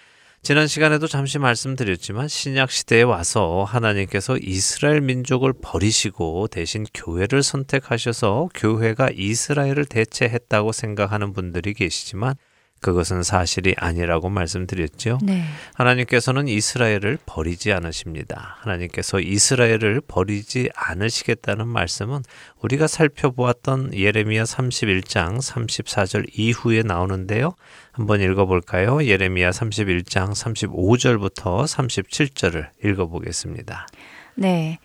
지난 0.42 0.68
시간에도 0.68 1.08
잠시 1.08 1.40
말씀드렸지만 1.40 2.28
신약 2.28 2.70
시대에 2.70 3.02
와서 3.02 3.64
하나님께서 3.66 4.38
이스라엘 4.38 5.00
민족을 5.00 5.54
버리시고 5.54 6.48
대신 6.50 6.86
교회를 6.94 7.44
선택하셔서 7.44 8.50
교회가 8.54 9.10
이스라엘을 9.14 9.86
대체했다고 9.86 10.74
생각하는 10.74 11.32
분들이 11.32 11.74
계시지만 11.74 12.36
그것은 12.84 13.24
사실이 13.24 13.76
아니라고 13.78 14.30
말씀드렸죠. 14.30 15.18
네. 15.24 15.44
하나님께서는 15.74 16.48
이스라엘을 16.50 17.18
버리지 17.26 17.72
않으십니다. 17.72 18.58
하나님께서 18.60 19.22
이스라엘을 19.22 20.02
버리지 20.06 20.70
않으시겠다는 20.76 21.68
말씀은 21.68 22.22
우리가 22.62 22.88
살펴보았던 22.88 23.94
예레미야 23.96 24.44
31장 24.44 25.38
34절 25.38 26.28
이후에 26.34 26.84
나오는데요. 26.84 27.56
한번 27.94 28.22
읽어볼까요? 28.22 29.04
예레미야 29.04 29.52
31장 29.52 30.32
35절부터 30.32 31.64
37절을 31.64 32.68
읽어보겠습니다. 32.84 33.88
네. 34.36 34.78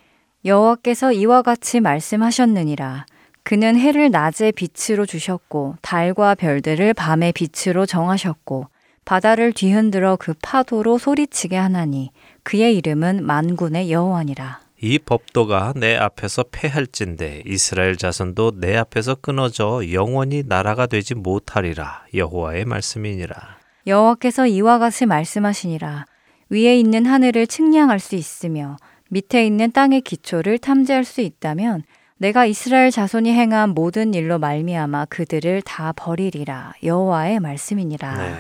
여호와께서 0.45 1.13
이와 1.13 1.43
같이 1.43 1.81
말씀하셨느니라. 1.81 3.07
그는 3.49 3.79
해를 3.79 4.11
낮에 4.11 4.53
빛으로 4.53 5.07
주셨고 5.07 5.77
달과 5.81 6.35
별들을 6.35 6.93
밤의 6.93 7.33
빛으로 7.33 7.87
정하셨고 7.87 8.67
바다를 9.07 9.55
뒤흔들어 9.55 10.17
그 10.17 10.35
파도로 10.43 10.99
소리치게 10.99 11.57
하나니 11.57 12.11
그의 12.43 12.77
이름은 12.77 13.25
만군의 13.25 13.91
여호와니라. 13.91 14.61
이 14.83 14.99
법도가 14.99 15.73
내 15.77 15.97
앞에서 15.97 16.45
패할진대 16.53 17.45
이스라엘 17.47 17.97
자손도 17.97 18.61
내 18.61 18.77
앞에서 18.77 19.15
끊어져 19.15 19.81
영원히 19.95 20.43
나라가 20.45 20.85
되지 20.85 21.15
못하리라 21.15 22.05
여호와의 22.13 22.67
말씀이니라. 22.67 23.57
여호와께서 23.87 24.47
이와 24.47 24.79
같이 24.79 25.07
말씀하시니라. 25.07 26.05
위에 26.51 26.79
있는 26.79 27.07
하늘을 27.07 27.47
측량할 27.47 27.99
수 27.99 28.15
있으며 28.15 28.77
밑에 29.09 29.47
있는 29.47 29.73
땅의 29.73 30.03
기초를 30.03 30.59
탐지할 30.59 31.05
수 31.05 31.23
있다면 31.23 31.85
내가 32.19 32.47
이스라엘 32.47 32.91
자손이 32.91 33.33
행한 33.33 33.71
모든 33.71 34.13
일로 34.13 34.39
말미암아 34.39 35.07
그들을 35.07 35.63
다 35.63 35.93
버리리라 35.95 36.75
여호와의 36.83 37.41
말씀이니라. 37.41 38.17
네. 38.17 38.35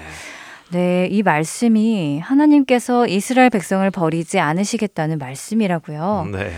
네, 0.70 1.09
이 1.11 1.22
말씀이 1.22 2.18
하나님께서 2.18 3.07
이스라엘 3.07 3.48
백성을 3.48 3.90
버리지 3.90 4.38
않으시겠다는 4.38 5.18
말씀이라고요. 5.18 6.28
네. 6.32 6.50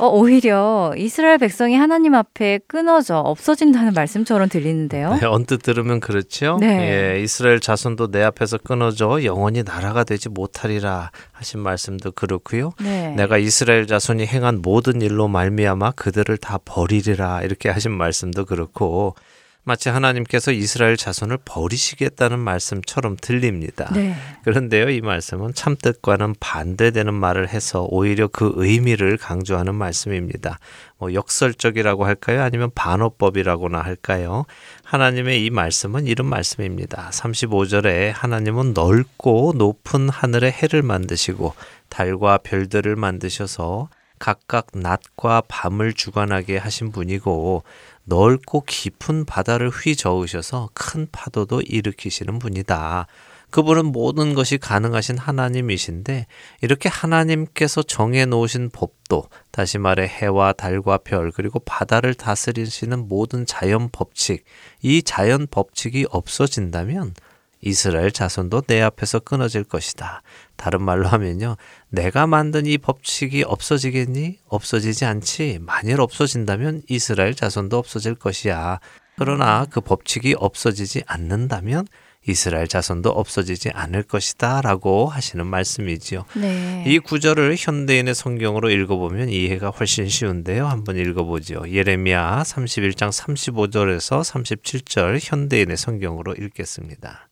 어, 0.00 0.08
오히려 0.08 0.94
이스라엘 0.96 1.36
백성이 1.36 1.76
하나님 1.76 2.14
앞에 2.14 2.60
끊어져 2.66 3.18
없어진다는 3.18 3.92
말씀처럼 3.92 4.48
들리는데요. 4.48 5.18
네, 5.20 5.26
언뜻 5.26 5.62
들으면 5.62 6.00
그렇죠. 6.00 6.56
네. 6.58 7.16
예, 7.16 7.22
이스라엘 7.22 7.60
자손도 7.60 8.10
내 8.10 8.22
앞에서 8.22 8.56
끊어져 8.56 9.22
영원히 9.24 9.62
나라가 9.62 10.04
되지 10.04 10.30
못하리라 10.30 11.10
하신 11.32 11.60
말씀도 11.60 12.12
그렇고요. 12.12 12.72
네. 12.80 13.14
내가 13.14 13.36
이스라엘 13.36 13.86
자손이 13.86 14.26
행한 14.26 14.60
모든 14.62 15.02
일로 15.02 15.28
말미암아 15.28 15.92
그들을 15.92 16.34
다 16.38 16.58
버리리라 16.64 17.42
이렇게 17.42 17.68
하신 17.68 17.92
말씀도 17.92 18.46
그렇고 18.46 19.14
마치 19.62 19.88
하나님께서 19.88 20.52
이스라엘 20.52 20.96
자손을 20.96 21.38
버리시겠다는 21.44 22.38
말씀처럼 22.38 23.16
들립니다. 23.20 23.90
네. 23.94 24.14
그런데요, 24.44 24.88
이 24.88 25.00
말씀은 25.00 25.54
참뜻과는 25.54 26.36
반대되는 26.40 27.12
말을 27.12 27.48
해서 27.48 27.86
오히려 27.90 28.26
그 28.28 28.52
의미를 28.56 29.16
강조하는 29.16 29.74
말씀입니다. 29.74 30.58
뭐 30.98 31.12
역설적이라고 31.12 32.04
할까요? 32.04 32.42
아니면 32.42 32.70
반어법이라고나 32.74 33.80
할까요? 33.80 34.44
하나님의 34.84 35.44
이 35.44 35.50
말씀은 35.50 36.06
이런 36.06 36.26
말씀입니다. 36.28 37.10
35절에 37.12 38.12
하나님은 38.14 38.72
넓고 38.72 39.54
높은 39.56 40.08
하늘의 40.08 40.52
해를 40.52 40.82
만드시고 40.82 41.54
달과 41.90 42.38
별들을 42.38 42.96
만드셔서 42.96 43.88
각각 44.20 44.66
낮과 44.74 45.42
밤을 45.48 45.94
주관하게 45.94 46.58
하신 46.58 46.92
분이고 46.92 47.64
넓고 48.10 48.64
깊은 48.66 49.24
바다를 49.24 49.70
휘저으셔서 49.70 50.70
큰 50.74 51.06
파도도 51.10 51.62
일으키시는 51.62 52.40
분이다. 52.40 53.06
그분은 53.50 53.86
모든 53.86 54.34
것이 54.34 54.58
가능하신 54.58 55.16
하나님이신데 55.16 56.26
이렇게 56.60 56.88
하나님께서 56.88 57.82
정해 57.82 58.24
놓으신 58.26 58.70
법도 58.70 59.28
다시 59.50 59.78
말해 59.78 60.06
해와 60.06 60.52
달과 60.52 60.98
별 60.98 61.30
그리고 61.30 61.60
바다를 61.60 62.14
다스리시는 62.14 63.08
모든 63.08 63.46
자연 63.46 63.88
법칙 63.90 64.44
이 64.82 65.02
자연 65.02 65.46
법칙이 65.48 66.06
없어진다면 66.10 67.14
이스라엘 67.60 68.10
자손도 68.10 68.62
내 68.62 68.80
앞에서 68.80 69.20
끊어질 69.20 69.64
것이다. 69.64 70.22
다른 70.60 70.82
말로 70.82 71.08
하면요. 71.08 71.56
내가 71.88 72.26
만든 72.26 72.66
이 72.66 72.76
법칙이 72.76 73.44
없어지겠니? 73.44 74.40
없어지지 74.46 75.06
않지. 75.06 75.58
만일 75.62 76.02
없어진다면 76.02 76.82
이스라엘 76.86 77.34
자손도 77.34 77.78
없어질 77.78 78.14
것이야. 78.14 78.78
그러나 79.16 79.64
그 79.70 79.80
법칙이 79.80 80.34
없어지지 80.38 81.04
않는다면 81.06 81.86
이스라엘 82.28 82.68
자손도 82.68 83.08
없어지지 83.08 83.70
않을 83.70 84.02
것이다. 84.02 84.60
라고 84.60 85.06
하시는 85.06 85.46
말씀이지요. 85.46 86.26
네. 86.36 86.84
이 86.86 86.98
구절을 86.98 87.56
현대인의 87.58 88.14
성경으로 88.14 88.68
읽어보면 88.68 89.30
이해가 89.30 89.70
훨씬 89.70 90.10
쉬운데요. 90.10 90.66
한번 90.66 90.98
읽어보죠. 90.98 91.62
예레미야 91.70 92.42
31장 92.42 93.10
35절에서 93.10 94.20
37절 94.20 95.20
현대인의 95.22 95.78
성경으로 95.78 96.34
읽겠습니다. 96.34 97.29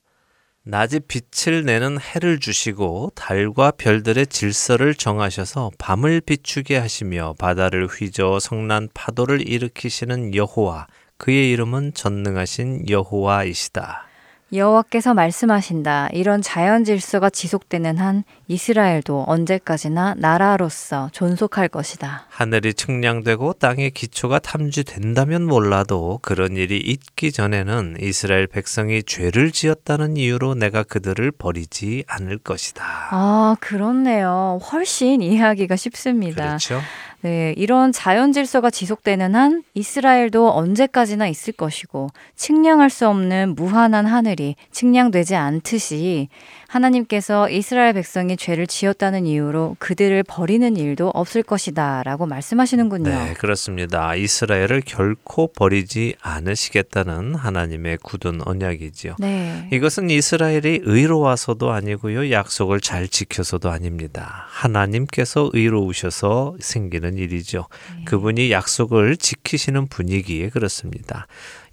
낮에 0.71 0.99
빛을 0.99 1.65
내는 1.65 1.99
해를 1.99 2.41
주시고 2.41 3.13
달과 3.15 3.71
별들의 3.79 4.27
질서를 4.27 4.95
정하셔서 4.95 5.71
밤을 5.79 6.21
비추게 6.21 6.77
하시며 6.77 7.35
바다를 7.39 7.87
휘저 7.87 8.39
성난 8.39 8.91
파도를 8.93 9.49
일으키시는 9.49 10.35
여호와 10.35 10.87
그의 11.17 11.51
이름은 11.53 11.95
전능하신 11.95 12.91
여호와이시다. 12.91 14.09
여호와께서 14.53 15.15
말씀하신다. 15.15 16.11
이런 16.13 16.43
자연 16.43 16.85
질서가 16.85 17.31
지속되는 17.31 17.97
한 17.97 18.25
이스라엘도 18.49 19.25
언제까지나 19.27 20.15
나라로서 20.17 21.11
존속할 21.13 21.69
것이다. 21.69 22.27
하늘이 22.31 22.73
측량되고 22.73 23.53
땅의 23.55 23.91
기초가 23.91 24.39
탐지된다면 24.39 25.47
몰라도 25.47 26.19
그런 26.23 26.57
일이 26.57 26.79
있기 26.79 27.31
전에는 27.31 27.99
이스라엘 28.01 28.47
백성이 28.47 29.03
죄를 29.03 29.53
지었다는 29.53 30.17
이유로 30.17 30.55
내가 30.55 30.83
그들을 30.83 31.31
버리지 31.33 32.05
않을 32.09 32.39
것이다. 32.39 33.09
아, 33.11 33.57
그렇네요. 33.61 34.59
훨씬 34.73 35.21
이해하기가 35.21 35.77
쉽습니다. 35.77 36.47
그렇죠? 36.47 36.81
네, 37.21 37.53
이런 37.57 37.91
자연 37.91 38.33
질서가 38.33 38.71
지속되는 38.71 39.35
한 39.35 39.65
이스라엘도 39.75 40.53
언제까지나 40.53 41.27
있을 41.27 41.53
것이고 41.53 42.11
측량할 42.37 42.91
수 42.91 43.09
없는 43.09 43.57
무한한 43.57 44.07
하늘이 44.07 44.55
측량되지 44.71 45.35
않듯이 45.35 46.29
하나님께서 46.69 47.49
이스라엘 47.49 47.95
백성이 47.95 48.37
죄를 48.37 48.67
지었다는 48.67 49.25
이유로 49.25 49.77
그들을 49.79 50.23
버리는 50.25 50.77
일도 50.77 51.09
없을 51.09 51.43
것이다 51.43 52.03
라고 52.03 52.27
말씀하시는군요. 52.27 53.09
네, 53.09 53.35
그렇습니다. 53.39 54.15
이스라엘을 54.15 54.83
결코 54.85 55.51
버리지 55.51 56.17
않으시겠다는 56.21 57.35
하나님의 57.35 57.99
굳은 58.03 58.43
언약이지요. 58.45 59.17
네. 59.19 59.67
이것은 59.73 60.11
이스라엘이 60.11 60.81
의로워서도 60.83 61.73
아니고요. 61.73 62.31
약속을 62.31 62.81
잘 62.81 63.09
지켜서도 63.09 63.71
아닙니다. 63.71 64.45
하나님께서 64.49 65.49
의로우셔서 65.55 66.57
생기는 66.61 67.17
일이죠. 67.17 67.67
그분이 68.05 68.53
약속을 68.53 69.17
지키시는 69.17 69.87
분위기에 69.87 70.51
그렇습니다. 70.51 71.27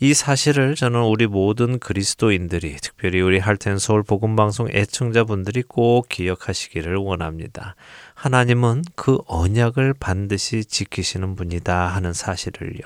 이 0.05 0.13
사실을 0.13 0.75
저는 0.75 1.01
우리 1.01 1.25
모든 1.25 1.79
그리스도인들이 1.79 2.75
특별히 2.75 3.21
우리 3.21 3.39
할텐 3.39 3.79
서울 3.79 4.03
복음 4.03 4.35
방송 4.35 4.69
애청자분들이 4.69 5.63
꼭 5.63 6.07
기억하시기를 6.09 6.97
원합니다. 6.97 7.75
하나님은 8.15 8.83
그 8.95 9.19
언약을 9.27 9.93
반드시 9.99 10.63
지키시는 10.63 11.35
분이다 11.35 11.87
하는 11.87 12.13
사실을요. 12.13 12.79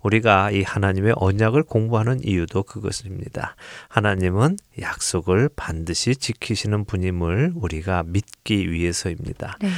우리가 0.00 0.52
이 0.52 0.62
하나님의 0.62 1.14
언약을 1.16 1.64
공부하는 1.64 2.20
이유도 2.24 2.62
그것입니다. 2.62 3.56
하나님은 3.88 4.56
약속을 4.80 5.50
반드시 5.56 6.14
지키시는 6.14 6.84
분임을 6.84 7.52
우리가 7.56 8.04
믿기 8.06 8.70
위해서입니다. 8.70 9.56
네. 9.60 9.68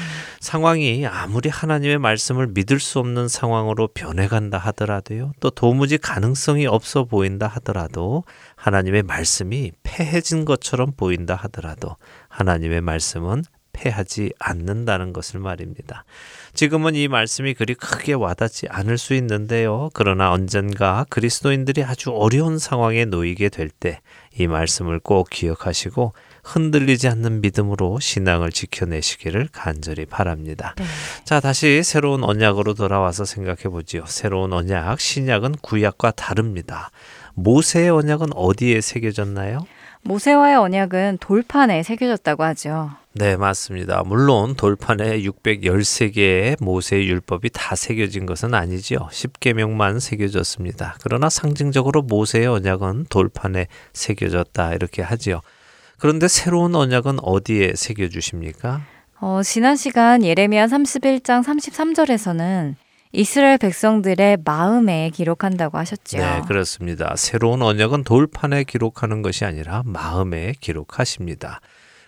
상황이 0.41 1.07
아무리 1.07 1.49
하나님의 1.49 1.99
말씀을 1.99 2.49
믿을 2.49 2.79
수 2.79 2.99
없는 2.99 3.29
상황으로 3.29 3.89
변해간다 3.89 4.59
하더라도요. 4.59 5.33
또 5.41 5.49
도무지 5.51 5.97
가능성이 5.97 6.67
없어 6.67 7.05
보인다 7.05 7.47
하더라도 7.47 8.25
하나님의 8.57 9.05
말씀이 9.05 9.73
패해진 9.83 10.45
것처럼 10.45 10.93
보인다 10.97 11.35
하더라도 11.35 11.97
하나님의 12.29 12.83
말씀은 12.83 13.43
패하지 13.79 14.33
않는다는 14.39 15.13
것을 15.13 15.39
말입니다. 15.39 16.05
지금은 16.55 16.95
이 16.97 17.07
말씀이 17.07 17.55
그리 17.55 17.75
크게 17.75 18.15
와닿지 18.15 18.67
않을 18.69 18.99
수 18.99 19.15
있는데요. 19.15 19.91
그러나 19.95 20.33
언젠가 20.33 21.07
그리스도인들이 21.09 21.85
아주 21.85 22.11
어려운 22.11 22.59
상황에 22.59 23.05
놓이게 23.05 23.49
될 23.51 23.71
때 23.81 24.01
이 24.39 24.47
말씀을 24.47 25.01
꼭 25.01 25.29
기억하시고 25.31 26.13
흔들리지 26.45 27.09
않는 27.09 27.41
믿음으로 27.41 27.99
신앙을 27.99 28.53
지켜내시기를 28.53 29.49
간절히 29.53 30.07
바랍니다. 30.07 30.75
네. 30.79 30.85
자, 31.25 31.41
다시 31.41 31.83
새로운 31.83 32.23
언약으로 32.23 32.75
돌아와서 32.75 33.25
생각해 33.25 33.65
보지요. 33.65 34.05
새로운 34.07 34.53
언약, 34.53 35.01
신약은 35.01 35.57
구약과 35.61 36.13
다릅니다. 36.13 36.91
모세의 37.35 37.91
언약은 37.91 38.29
어디에 38.35 38.81
새겨졌나요? 38.81 39.67
모세와의 40.03 40.57
언약은 40.57 41.19
돌판에 41.21 41.83
새겨졌다고 41.83 42.45
하죠. 42.45 42.91
네, 43.19 43.37
맞습니다. 43.37 44.05
물론 44.05 44.55
돌판에 44.55 45.23
613개의 45.23 46.63
모세의 46.63 47.09
율법이 47.09 47.51
다 47.53 47.75
새겨진 47.75 48.27
것은 48.27 48.55
아니지요. 48.55 49.09
10계명만 49.11 49.99
새겨졌습니다. 49.99 50.97
그러나 51.03 51.29
상징적으로 51.29 52.03
모세의 52.03 52.47
언약은 52.47 53.07
돌판에 53.09 53.67
새겨졌다 53.93 54.73
이렇게 54.75 55.03
하지요. 55.03 55.41
그런데 55.99 56.29
새로운 56.29 56.77
언약은 56.77 57.19
어디에 57.21 57.73
새겨 57.75 58.09
주십니까? 58.09 58.83
어, 59.21 59.41
지난 59.43 59.75
시간 59.75 60.25
예레미야 60.25 60.69
31장 60.69 61.43
33절에서는 61.43 62.77
이스라엘 63.11 63.59
백성들의 63.59 64.39
마음에 64.45 65.11
기록한다고 65.11 65.77
하셨죠. 65.79 66.19
네, 66.19 66.43
그렇습니다. 66.47 67.15
새로운 67.17 67.63
언약은 67.63 68.05
돌판에 68.05 68.63
기록하는 68.63 69.23
것이 69.23 69.45
아니라 69.45 69.83
마음에 69.85 70.53
기록하십니다. 70.61 71.61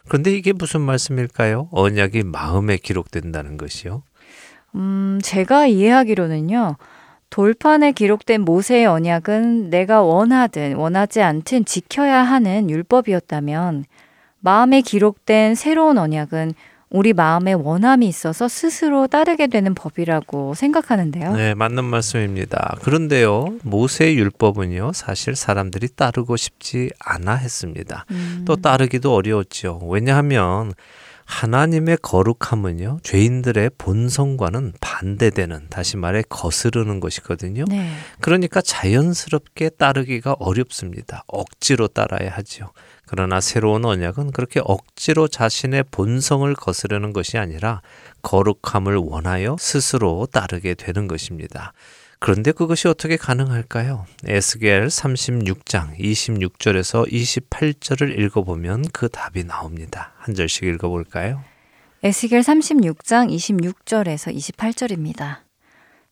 그런데 0.09 0.33
이게 0.33 0.53
무슨 0.53 0.81
말씀일까요? 0.81 1.69
언약이 1.73 2.25
마음에 2.25 2.77
기록된다는 2.77 3.57
것이요? 3.57 4.03
음, 4.75 5.19
제가 5.23 5.67
이해하기로는요. 5.67 6.77
돌판에 7.31 7.93
기록된 7.93 8.43
모세의 8.43 8.87
언약은 8.87 9.71
내가 9.71 10.03
원하든 10.03 10.75
원하지 10.75 11.23
않든 11.23 11.65
지켜야 11.65 12.23
하는 12.23 12.69
율법이었다면 12.69 13.85
마음에 14.41 14.81
기록된 14.81 15.55
새로운 15.55 15.97
언약은 15.97 16.55
우리 16.91 17.13
마음에 17.13 17.53
원함이 17.53 18.07
있어서 18.09 18.49
스스로 18.49 19.07
따르게 19.07 19.47
되는 19.47 19.75
법이라고 19.75 20.55
생각하는데요. 20.55 21.37
네, 21.37 21.55
맞는 21.55 21.85
말씀입니다. 21.85 22.77
그런데요, 22.83 23.59
모세의 23.63 24.19
율법은요, 24.19 24.91
사실 24.93 25.37
사람들이 25.37 25.89
따르고 25.95 26.37
싶지 26.37 26.91
않아 26.99 27.37
했습니다. 27.37 28.07
음. 28.11 28.43
또 28.45 28.57
따르기도 28.57 29.15
어려웠죠. 29.15 29.81
왜냐하면 29.89 30.73
하나님의 31.27 31.99
거룩함은요, 32.03 32.99
죄인들의 33.05 33.71
본성과는 33.79 34.73
반대되는, 34.81 35.69
다시 35.71 35.97
말해 35.97 36.25
거스르는 36.29 36.99
것이거든요. 36.99 37.67
네. 37.69 37.89
그러니까 38.21 38.61
자연스럽게 38.61 39.71
따르기가 39.71 40.35
어렵습니다. 40.41 41.23
억지로 41.29 41.87
따라야 41.87 42.31
하죠. 42.33 42.73
그러나 43.11 43.41
새로운 43.41 43.85
언약은 43.85 44.31
그렇게 44.31 44.61
억지로 44.63 45.27
자신의 45.27 45.87
본성을 45.91 46.55
거스르는 46.55 47.13
것이 47.13 47.39
아니라 47.39 47.83
거룩함을 48.23 48.95
원하여 48.99 49.57
스스로 49.59 50.29
따르게 50.31 50.75
되는 50.75 51.09
것입니다. 51.09 51.73
그런데 52.21 52.53
그것이 52.53 52.87
어떻게 52.87 53.17
가능할까요? 53.17 54.07
에스겔 54.27 54.87
36장 54.87 55.99
26절에서 55.99 57.11
28절을 57.11 58.17
읽어보면 58.17 58.85
그 58.93 59.09
답이 59.09 59.43
나옵니다. 59.43 60.13
한 60.19 60.37
절씩 60.37 60.63
읽어볼까요? 60.63 61.43
에스겔 62.05 62.43
36장 62.43 63.29
26절에서 63.35 64.33
28절입니다. 64.33 65.39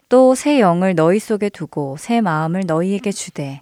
또 0.08 0.34
새 0.34 0.58
영을 0.58 0.96
너희 0.96 1.20
속에 1.20 1.48
두고 1.48 1.96
새 1.96 2.20
마음을 2.22 2.62
너희에게 2.66 3.12
주되 3.12 3.60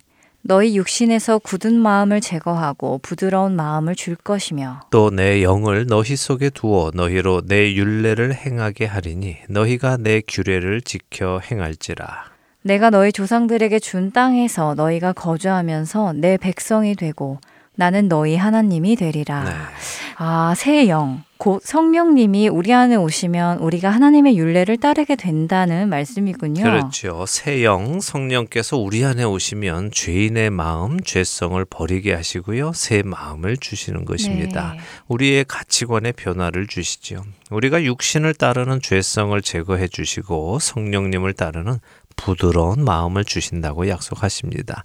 너희 0.49 0.77
육신에서 0.77 1.41
굳은 1.41 1.75
마음을 1.79 2.21
제거하고 2.21 2.99
부드러운 3.03 3.57
마음을 3.57 3.95
줄 3.97 4.15
것이며 4.15 4.83
또 4.91 5.11
내 5.11 5.43
영을 5.43 5.87
너희 5.87 6.15
속에 6.15 6.51
두어 6.51 6.91
너희로 6.95 7.43
내 7.47 7.75
율례를 7.75 8.35
행하게 8.35 8.85
하리니 8.87 9.39
너희가 9.49 9.97
내 9.97 10.21
규례를 10.27 10.83
지켜 10.83 11.41
행할지라 11.41 12.07
내가 12.63 12.91
너희 12.91 13.13
조상들에게 13.13 13.79
준 13.81 14.13
땅에서 14.13 14.75
너희가 14.75 15.13
거주하면서 15.15 16.15
내 16.15 16.37
백성이 16.37 16.95
되고 16.95 17.39
나는 17.79 18.09
너희 18.09 18.37
하나님이 18.37 18.97
되리라. 18.97 19.45
네. 19.45 19.51
아, 20.19 20.55
새 20.57 20.89
영, 20.89 21.23
곧 21.37 21.61
성령님이 21.63 22.49
우리 22.49 22.73
안에 22.73 22.97
오시면 22.97 23.59
우리가 23.59 23.91
하나님의 23.91 24.39
윤례를 24.39 24.79
따르게 24.79 25.15
된다는 25.15 25.91
말씀이군요. 25.91 26.63
그렇죠. 26.63 27.27
새 27.27 27.63
영, 27.65 28.01
성령께서 28.01 28.79
우리 28.79 29.05
안에 29.05 29.25
오시면 29.25 29.91
죄인의 29.91 30.49
마음, 30.49 30.99
죄성을 31.01 31.63
버리게 31.67 32.15
하시고요. 32.15 32.73
새 32.75 33.03
마음을 33.03 33.59
주시는 33.59 34.07
것입니다. 34.07 34.73
네. 34.73 34.81
우리의 35.09 35.45
가치관의 35.45 36.15
변화를 36.15 36.67
주시죠. 36.67 37.23
우리가 37.51 37.85
육신을 37.85 38.33
따르는 38.33 38.81
죄성을 38.81 39.39
제거해 39.43 39.87
주시고 39.89 40.61
성령님을 40.61 41.35
따르는 41.35 41.79
부드러운 42.17 42.83
마음을 42.83 43.25
주신다고 43.25 43.89
약속하십니다. 43.89 44.83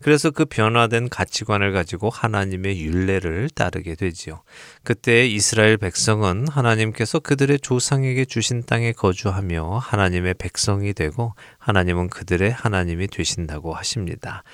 그래서 0.00 0.30
그 0.30 0.44
변화된 0.44 1.08
가치관을 1.08 1.72
가지고 1.72 2.08
하나님의 2.10 2.80
윤례를 2.80 3.50
따르게 3.50 3.94
되지요. 3.96 4.42
그때 4.84 5.26
이스라엘 5.26 5.76
백성은 5.76 6.48
하나님께서 6.48 7.18
그들의 7.18 7.58
조상에게 7.60 8.24
주신 8.24 8.62
땅에 8.64 8.92
거주하며 8.92 9.78
하나님의 9.78 10.34
백성이 10.34 10.94
되고 10.94 11.34
하나님은 11.58 12.10
그들의 12.10 12.50
하나님이 12.50 13.08
되신다고 13.08 13.74
하십니다. 13.74 14.44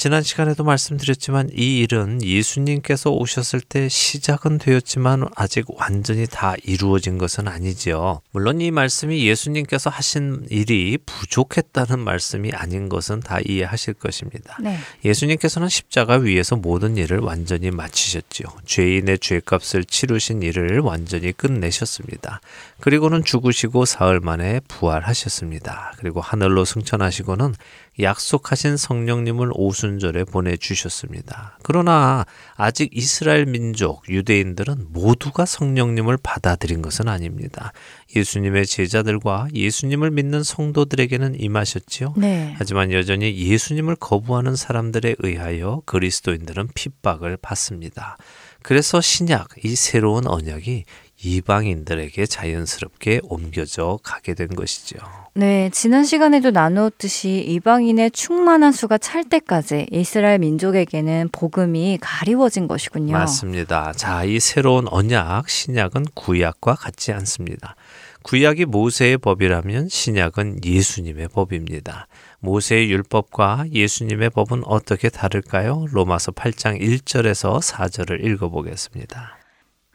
지난 0.00 0.22
시간에도 0.22 0.64
말씀드렸지만 0.64 1.50
이 1.54 1.80
일은 1.80 2.22
예수님께서 2.22 3.10
오셨을 3.10 3.60
때 3.60 3.86
시작은 3.90 4.56
되었지만 4.56 5.28
아직 5.36 5.66
완전히 5.76 6.26
다 6.26 6.54
이루어진 6.64 7.18
것은 7.18 7.46
아니지요. 7.46 8.22
물론 8.30 8.62
이 8.62 8.70
말씀이 8.70 9.26
예수님께서 9.26 9.90
하신 9.90 10.46
일이 10.48 10.96
부족했다는 11.04 11.98
말씀이 11.98 12.50
아닌 12.52 12.88
것은 12.88 13.20
다 13.20 13.40
이해하실 13.44 13.92
것입니다. 13.92 14.56
네. 14.62 14.78
예수님께서는 15.04 15.68
십자가 15.68 16.14
위에서 16.14 16.56
모든 16.56 16.96
일을 16.96 17.18
완전히 17.18 17.70
마치셨지요. 17.70 18.46
죄인의 18.64 19.18
죄값을 19.18 19.84
치르신 19.84 20.40
일을 20.40 20.78
완전히 20.78 21.32
끝내셨습니다. 21.32 22.40
그리고는 22.80 23.22
죽으시고 23.22 23.84
사흘 23.84 24.20
만에 24.20 24.60
부활하셨습니다. 24.66 25.92
그리고 25.98 26.22
하늘로 26.22 26.64
승천하시고는 26.64 27.54
약속하신 28.02 28.76
성령님을 28.76 29.50
오순절에 29.54 30.24
보내주셨습니다. 30.24 31.58
그러나 31.62 32.24
아직 32.56 32.90
이스라엘 32.92 33.46
민족, 33.46 34.08
유대인들은 34.08 34.88
모두가 34.90 35.44
성령님을 35.46 36.18
받아들인 36.22 36.82
것은 36.82 37.08
아닙니다. 37.08 37.72
예수님의 38.14 38.66
제자들과 38.66 39.48
예수님을 39.54 40.10
믿는 40.10 40.42
성도들에게는 40.42 41.40
임하셨지요. 41.40 42.14
네. 42.16 42.54
하지만 42.56 42.92
여전히 42.92 43.36
예수님을 43.36 43.96
거부하는 43.96 44.56
사람들에 44.56 45.16
의하여 45.18 45.82
그리스도인들은 45.86 46.68
핍박을 46.74 47.36
받습니다. 47.36 48.16
그래서 48.62 49.00
신약, 49.00 49.64
이 49.64 49.74
새로운 49.74 50.26
언약이 50.26 50.84
이방인들에게 51.22 52.26
자연스럽게 52.26 53.20
옮겨져 53.24 53.98
가게 54.02 54.34
된 54.34 54.48
것이죠. 54.48 54.98
네, 55.34 55.70
지난 55.72 56.04
시간에도 56.04 56.50
나누었듯이 56.50 57.44
이방인의 57.46 58.10
충만한 58.10 58.72
수가 58.72 58.98
찰 58.98 59.24
때까지 59.24 59.86
이스라엘 59.92 60.38
민족에게는 60.38 61.28
복음이 61.30 61.98
가리워진 62.00 62.66
것이군요. 62.66 63.12
맞습니다. 63.12 63.92
자, 63.92 64.24
이 64.24 64.40
새로운 64.40 64.88
언약, 64.88 65.48
신약은 65.48 66.06
구약과 66.14 66.74
같지 66.74 67.12
않습니다. 67.12 67.76
구약이 68.22 68.66
모세의 68.66 69.18
법이라면 69.18 69.88
신약은 69.88 70.64
예수님의 70.64 71.28
법입니다. 71.28 72.06
모세의 72.40 72.90
율법과 72.90 73.66
예수님의 73.72 74.30
법은 74.30 74.62
어떻게 74.64 75.08
다를까요? 75.08 75.86
로마서 75.90 76.32
8장 76.32 76.80
1절에서 76.80 77.62
4절을 77.62 78.24
읽어보겠습니다. 78.24 79.39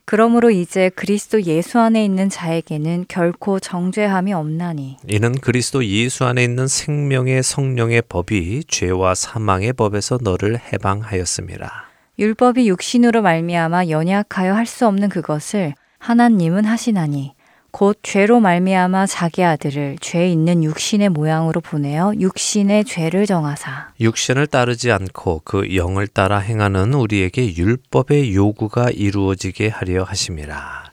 그러므로 0.07 0.51
이제 0.51 0.89
그리스도 0.89 1.41
예수 1.43 1.79
안에 1.79 2.05
있는 2.05 2.29
자에게는 2.29 3.05
결코 3.07 3.59
정죄함이 3.59 4.33
없나니. 4.33 4.97
이는 5.09 5.33
그리스도 5.33 5.83
예수 5.83 6.25
안에 6.25 6.43
있는 6.43 6.67
생명의 6.67 7.41
성령의 7.41 8.03
법이 8.07 8.65
죄와 8.67 9.15
사망의 9.15 9.73
법에서 9.73 10.19
너를 10.21 10.59
해방하였음이라 10.71 11.69
율법이 12.19 12.69
육신으로 12.69 13.21
말미암아 13.23 13.89
연약하여 13.89 14.53
할 14.53 14.65
수 14.65 14.87
없는 14.87 15.09
그것을 15.09 15.73
하나님은 15.99 16.65
하시나니 16.65 17.33
곧 17.75 17.99
죄로 18.03 18.39
말미암아 18.39 19.05
자기 19.05 19.43
아들을 19.43 19.97
죄 19.99 20.29
있는 20.29 20.63
육신의 20.63 21.09
모양으로 21.09 21.59
보내어 21.59 22.13
육신의 22.17 22.85
죄를 22.85 23.25
정하사 23.25 23.89
육신을 23.99 24.47
따르지 24.47 24.93
않고 24.93 25.41
그 25.43 25.75
영을 25.75 26.07
따라 26.07 26.37
행하는 26.39 26.93
우리에게 26.93 27.53
율법의 27.53 28.33
요구가 28.33 28.91
이루어지게 28.91 29.67
하려 29.67 30.05
하심이라. 30.05 30.85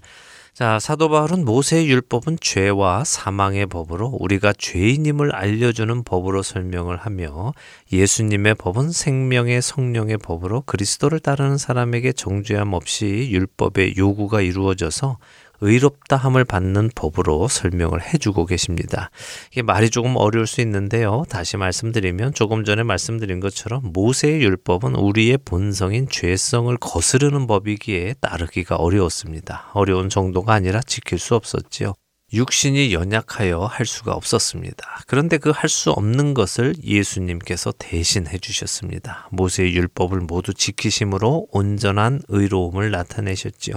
자, 0.54 0.78
사도 0.78 1.08
바울은 1.08 1.44
모세의 1.44 1.88
율법은 1.88 2.38
죄와 2.40 3.04
사망의 3.04 3.66
법으로 3.66 4.18
우리가 4.20 4.52
죄인임을 4.52 5.34
알려주는 5.34 6.02
법으로 6.02 6.42
설명을 6.42 6.96
하며 6.96 7.54
예수님의 7.92 8.56
법은 8.56 8.90
생명의 8.90 9.62
성령의 9.62 10.18
법으로 10.18 10.62
그리스도를 10.62 11.20
따르는 11.20 11.58
사람에게 11.58 12.12
정죄함 12.12 12.74
없이 12.74 13.30
율법의 13.30 13.94
요구가 13.96 14.40
이루어져서 14.40 15.18
의롭다함을 15.62 16.44
받는 16.44 16.90
법으로 16.94 17.48
설명을 17.48 18.02
해주고 18.02 18.46
계십니다. 18.46 19.10
이게 19.52 19.62
말이 19.62 19.88
조금 19.90 20.16
어려울 20.16 20.46
수 20.46 20.60
있는데요. 20.60 21.24
다시 21.30 21.56
말씀드리면 21.56 22.34
조금 22.34 22.64
전에 22.64 22.82
말씀드린 22.82 23.40
것처럼 23.40 23.92
모세의 23.92 24.42
율법은 24.42 24.96
우리의 24.96 25.38
본성인 25.44 26.08
죄성을 26.10 26.76
거스르는 26.76 27.46
법이기에 27.46 28.16
따르기가 28.20 28.76
어려웠습니다. 28.76 29.70
어려운 29.72 30.08
정도가 30.08 30.52
아니라 30.52 30.80
지킬 30.84 31.18
수 31.18 31.34
없었지요. 31.36 31.94
육신이 32.34 32.94
연약하여 32.94 33.60
할 33.60 33.84
수가 33.84 34.12
없었습니다. 34.14 35.02
그런데 35.06 35.36
그 35.36 35.50
할 35.52 35.68
수 35.68 35.90
없는 35.90 36.32
것을 36.32 36.74
예수님께서 36.82 37.72
대신해 37.78 38.38
주셨습니다. 38.38 39.28
모세의 39.32 39.74
율법을 39.74 40.20
모두 40.20 40.54
지키심으로 40.54 41.48
온전한 41.52 42.20
의로움을 42.28 42.90
나타내셨지요. 42.90 43.74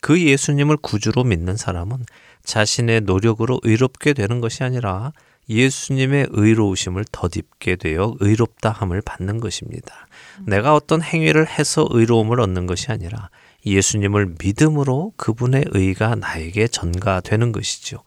그 0.00 0.20
예수님을 0.20 0.76
구주로 0.76 1.24
믿는 1.24 1.56
사람은 1.56 2.04
자신의 2.44 3.02
노력으로 3.02 3.60
의롭게 3.62 4.12
되는 4.12 4.40
것이 4.40 4.62
아니라 4.64 5.12
예수님의 5.48 6.28
의로우심을 6.30 7.04
덧입게 7.10 7.76
되어 7.76 8.14
의롭다함을 8.20 9.02
받는 9.02 9.40
것입니다. 9.40 10.06
내가 10.46 10.74
어떤 10.74 11.02
행위를 11.02 11.48
해서 11.48 11.86
의로움을 11.90 12.40
얻는 12.40 12.66
것이 12.66 12.92
아니라 12.92 13.30
예수님을 13.64 14.34
믿음으로 14.42 15.12
그분의 15.16 15.64
의가 15.70 16.14
나에게 16.14 16.68
전가되는 16.68 17.52
것이죠. 17.52 18.02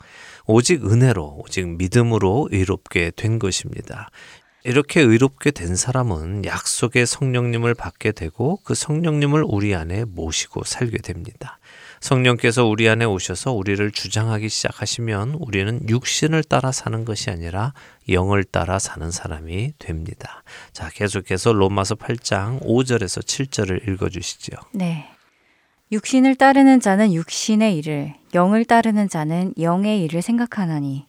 오직 0.46 0.86
은혜로, 0.86 1.42
오직 1.44 1.68
믿음으로 1.68 2.50
의롭게 2.52 3.12
된 3.16 3.40
것입니다. 3.40 4.10
이렇게 4.64 5.02
의롭게 5.02 5.52
된 5.52 5.76
사람은 5.76 6.46
약속의 6.46 7.08
성령님을 7.08 7.74
받게 7.74 8.12
되고 8.12 8.60
그 8.64 8.76
성령님을 8.76 9.44
우리 9.48 9.74
안에 9.74 10.06
모시고 10.06 10.64
살게 10.64 11.00
됩니다. 11.00 11.60
성령께서 12.02 12.66
우리 12.66 12.90
안에 12.90 13.06
오셔서 13.06 13.54
우리를 13.54 13.92
주장하기 13.92 14.50
시작하시면 14.50 15.36
우리는 15.40 15.88
육신을 15.88 16.44
따라 16.44 16.72
사는 16.72 17.06
것이 17.06 17.30
아니라 17.30 17.74
영을 18.10 18.44
따라 18.44 18.80
사는 18.80 19.10
사람이 19.10 19.74
됩니다. 19.78 20.44
자, 20.74 20.90
계속해서 20.90 21.54
로마서 21.54 21.96
8장 21.96 22.62
5절에서 22.64 23.24
7절을 23.24 23.88
읽어 23.88 24.10
주시죠. 24.10 24.58
네. 24.74 25.08
육신을 25.92 26.36
따르는 26.36 26.80
자는 26.80 27.14
육신의 27.14 27.78
일을, 27.78 28.16
영을 28.34 28.66
따르는 28.66 29.08
자는 29.08 29.54
영의 29.60 30.04
일을 30.04 30.22
생각하나니 30.22 31.06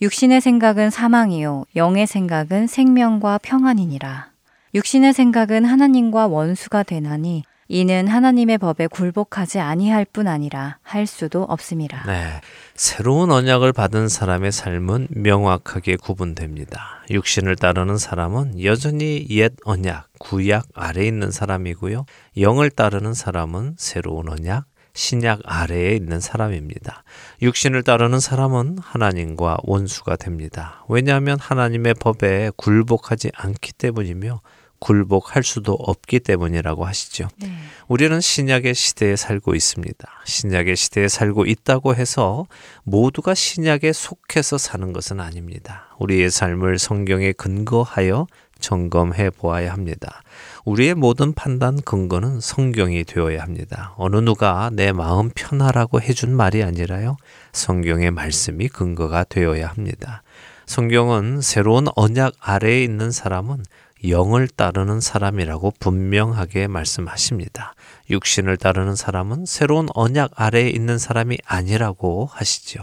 육신의 0.00 0.40
생각은 0.40 0.90
사망이요 0.90 1.66
영의 1.76 2.06
생각은 2.06 2.66
생명과 2.66 3.38
평안이니라. 3.42 4.30
육신의 4.74 5.12
생각은 5.12 5.66
하나님과 5.66 6.28
원수가 6.28 6.84
되나니 6.84 7.44
이는 7.72 8.06
하나님의 8.06 8.58
법에 8.58 8.86
굴복하지 8.86 9.58
아니할 9.58 10.04
뿐 10.04 10.28
아니라 10.28 10.76
할 10.82 11.06
수도 11.06 11.42
없음이라. 11.44 12.02
네. 12.04 12.42
새로운 12.74 13.30
언약을 13.30 13.72
받은 13.72 14.10
사람의 14.10 14.52
삶은 14.52 15.08
명확하게 15.08 15.96
구분됩니다. 15.96 17.02
육신을 17.08 17.56
따르는 17.56 17.96
사람은 17.96 18.62
여전히 18.62 19.26
옛 19.30 19.54
언약, 19.64 20.08
구약 20.18 20.66
아래에 20.74 21.06
있는 21.06 21.30
사람이고요. 21.30 22.04
영을 22.36 22.68
따르는 22.68 23.14
사람은 23.14 23.76
새로운 23.78 24.28
언약, 24.28 24.66
신약 24.92 25.40
아래에 25.46 25.96
있는 25.96 26.20
사람입니다. 26.20 27.04
육신을 27.40 27.84
따르는 27.84 28.20
사람은 28.20 28.80
하나님과 28.82 29.56
원수가 29.62 30.16
됩니다. 30.16 30.84
왜냐하면 30.90 31.38
하나님의 31.40 31.94
법에 31.94 32.50
굴복하지 32.54 33.30
않기 33.34 33.72
때문이며 33.72 34.42
굴복할 34.82 35.44
수도 35.44 35.74
없기 35.74 36.18
때문이라고 36.20 36.84
하시죠. 36.84 37.28
네. 37.40 37.52
우리는 37.86 38.20
신약의 38.20 38.74
시대에 38.74 39.14
살고 39.14 39.54
있습니다. 39.54 40.08
신약의 40.24 40.74
시대에 40.74 41.06
살고 41.06 41.46
있다고 41.46 41.94
해서 41.94 42.46
모두가 42.82 43.34
신약에 43.34 43.92
속해서 43.92 44.58
사는 44.58 44.92
것은 44.92 45.20
아닙니다. 45.20 45.94
우리의 46.00 46.30
삶을 46.30 46.80
성경에 46.80 47.30
근거하여 47.30 48.26
점검해 48.58 49.30
보아야 49.30 49.72
합니다. 49.72 50.22
우리의 50.64 50.94
모든 50.94 51.32
판단 51.32 51.80
근거는 51.80 52.40
성경이 52.40 53.04
되어야 53.04 53.40
합니다. 53.42 53.94
어느 53.96 54.16
누가 54.16 54.70
내 54.72 54.90
마음 54.90 55.30
편하라고 55.32 56.00
해준 56.00 56.34
말이 56.34 56.62
아니라요. 56.62 57.16
성경의 57.52 58.10
말씀이 58.10 58.66
근거가 58.68 59.24
되어야 59.24 59.68
합니다. 59.68 60.22
성경은 60.66 61.40
새로운 61.40 61.86
언약 61.96 62.34
아래에 62.40 62.82
있는 62.82 63.10
사람은 63.10 63.62
영을 64.08 64.48
따르는 64.48 65.00
사람이라고 65.00 65.74
분명하게 65.78 66.66
말씀하십니다. 66.66 67.74
육신을 68.10 68.56
따르는 68.56 68.96
사람은 68.96 69.46
새로운 69.46 69.88
언약 69.94 70.32
아래에 70.34 70.68
있는 70.70 70.98
사람이 70.98 71.38
아니라고 71.44 72.28
하시지요. 72.30 72.82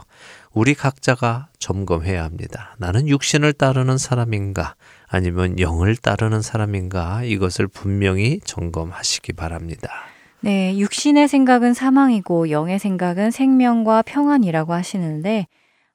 우리 0.53 0.73
각자가 0.73 1.49
점검해야 1.59 2.23
합니다. 2.23 2.75
나는 2.79 3.07
육신을 3.07 3.53
따르는 3.53 3.97
사람인가? 3.97 4.75
아니면 5.07 5.59
영을 5.59 5.95
따르는 5.95 6.41
사람인가? 6.41 7.23
이것을 7.23 7.67
분명히 7.67 8.39
점검하시기 8.45 9.33
바랍니다. 9.33 9.89
네, 10.41 10.77
육신의 10.77 11.27
생각은 11.27 11.73
사망이고 11.73 12.49
영의 12.49 12.79
생각은 12.79 13.29
생명과 13.31 14.03
평안이라고 14.03 14.73
하시는데 14.73 15.47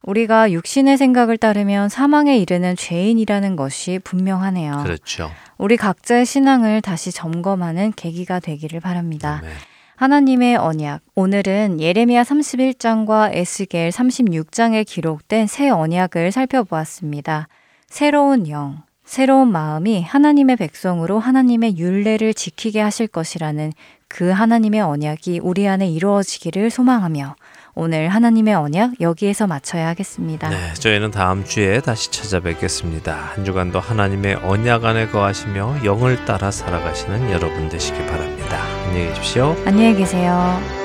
우리가 0.07 0.53
육신의 0.53 0.99
생각을 0.99 1.39
따르면 1.39 1.89
사망에 1.89 2.37
이르는 2.39 2.77
죄인이라는 2.77 3.57
것이 3.57 3.99
분명하네요. 4.05 4.83
그렇죠. 4.83 5.31
우리 5.57 5.77
각자의 5.77 6.27
신앙을 6.27 6.83
다시 6.83 7.11
점검하는 7.11 7.93
계기가 7.97 8.41
되기를 8.41 8.81
바랍니다. 8.81 9.41
네. 9.43 9.49
하나님의 9.97 10.57
언약. 10.57 11.01
오늘은 11.15 11.81
예레미야 11.81 12.25
31장과 12.25 13.31
에스겔 13.33 13.91
36장에 13.91 14.85
기록된 14.87 15.47
새 15.47 15.71
언약을 15.71 16.33
살펴보았습니다. 16.33 17.49
새로운 17.87 18.49
영, 18.49 18.83
새로운 19.05 19.53
마음이 19.53 20.03
하나님의 20.03 20.57
백성으로 20.57 21.21
하나님의 21.21 21.79
윤례를 21.79 22.35
지키게 22.35 22.81
하실 22.81 23.07
것이라는 23.07 23.73
그 24.09 24.31
하나님의 24.31 24.81
언약이 24.81 25.41
우리 25.43 25.69
안에 25.69 25.89
이루어지기를 25.89 26.71
소망하며 26.71 27.37
오늘 27.75 28.09
하나님의 28.09 28.55
언약 28.55 29.01
여기에서 29.01 29.47
마쳐야 29.47 29.89
하겠습니다. 29.89 30.49
네, 30.49 30.75
저희는 30.75 31.11
다음 31.11 31.45
주에 31.45 31.81
다시 31.81 32.11
찾아뵙겠습니다. 32.11 33.15
한 33.35 33.45
주간도 33.45 33.81
하나님의 33.81 34.37
언약 34.37 34.85
안에 34.85 35.09
거하시며 35.09 35.85
영을 35.85 36.25
따라 36.25 36.51
살아가시는 36.51 37.33
여러분 37.33 37.69
되시기 37.69 37.99
바랍니다. 38.07 38.63
안녕히 38.87 39.09
계십시오. 39.09 39.57
안녕히 39.67 39.97
계세요. 39.97 40.84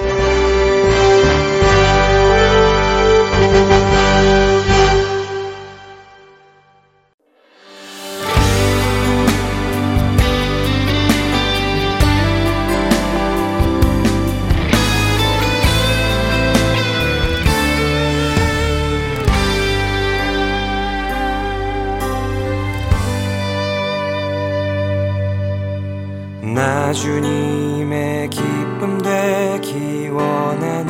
나 26.54 26.92
주님의 26.94 28.30
기쁨 28.30 28.98
되기 29.02 30.10
원하네. 30.10 30.90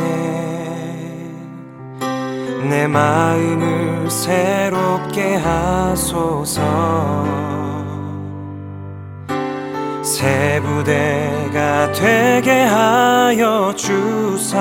내 2.70 2.88
마음을 2.88 4.10
새롭게 4.10 5.36
하소서. 5.36 6.62
새 10.04 10.62
부대가 10.62 11.92
되게 11.94 12.64
하여 12.64 13.74
주사. 13.76 14.58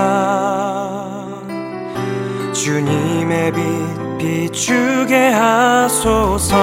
주님의 2.53 3.53
빛 3.53 4.09
비추게 4.19 5.29
하소서 5.31 6.57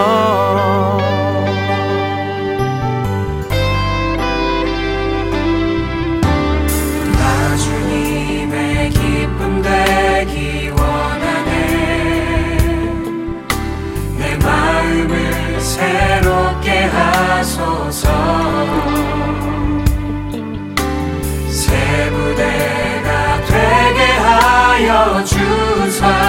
하소서 17.46 18.10
새 21.48 22.10
부대가 22.10 23.40
되게 23.46 24.02
하여 24.18 25.24
주사. 25.24 26.25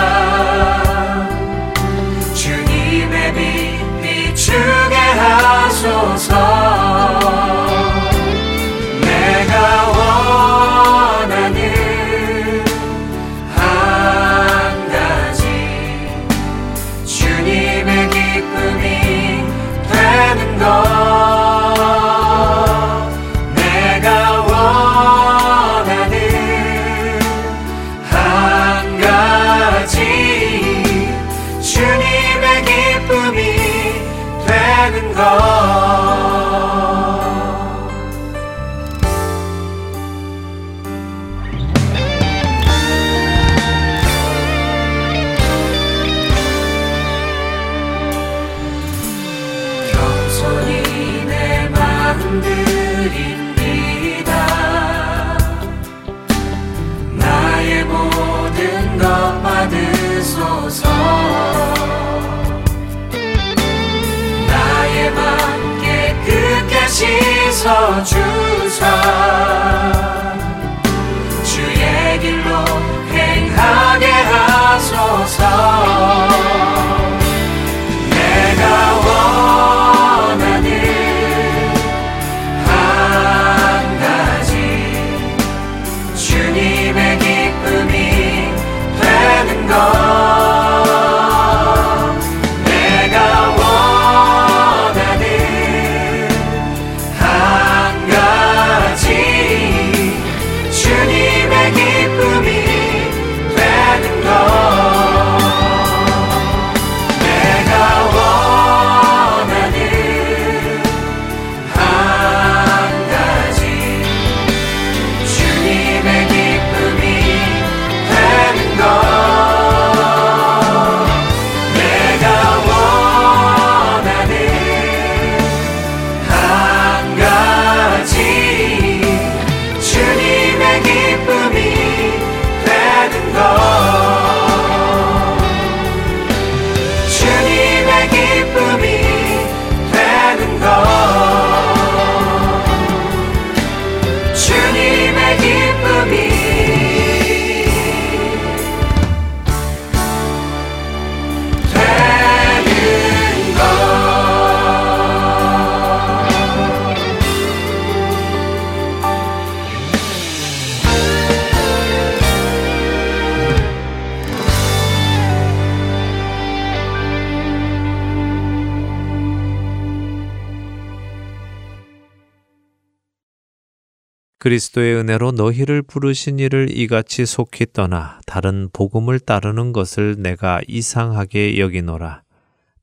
그리스도의 174.47 174.95
은혜로 174.95 175.33
너희를 175.33 175.83
부르신 175.83 176.39
이를 176.39 176.69
이같이 176.71 177.27
속히 177.27 177.67
떠나 177.73 178.21
다른 178.27 178.69
복음을 178.73 179.19
따르는 179.19 179.73
것을 179.73 180.23
내가 180.23 180.61
이상하게 180.69 181.59
여기노라. 181.59 182.23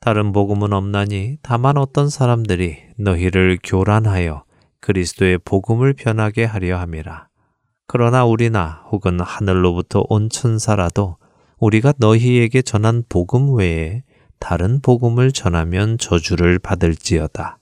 다른 0.01 0.33
복음은 0.33 0.73
없나니 0.73 1.37
다만 1.41 1.77
어떤 1.77 2.09
사람들이 2.09 2.79
너희를 2.97 3.59
교란하여 3.63 4.43
그리스도의 4.81 5.37
복음을 5.45 5.93
변하게 5.93 6.43
하려 6.43 6.79
함이라. 6.79 7.29
그러나 7.87 8.25
우리나 8.25 8.83
혹은 8.91 9.21
하늘로부터 9.21 10.03
온 10.09 10.29
천사라도 10.29 11.15
우리가 11.59 11.93
너희에게 11.97 12.61
전한 12.61 13.03
복음 13.07 13.55
외에 13.55 14.03
다른 14.37 14.81
복음을 14.81 15.31
전하면 15.31 15.97
저주를 15.97 16.59
받을지어다. 16.59 17.57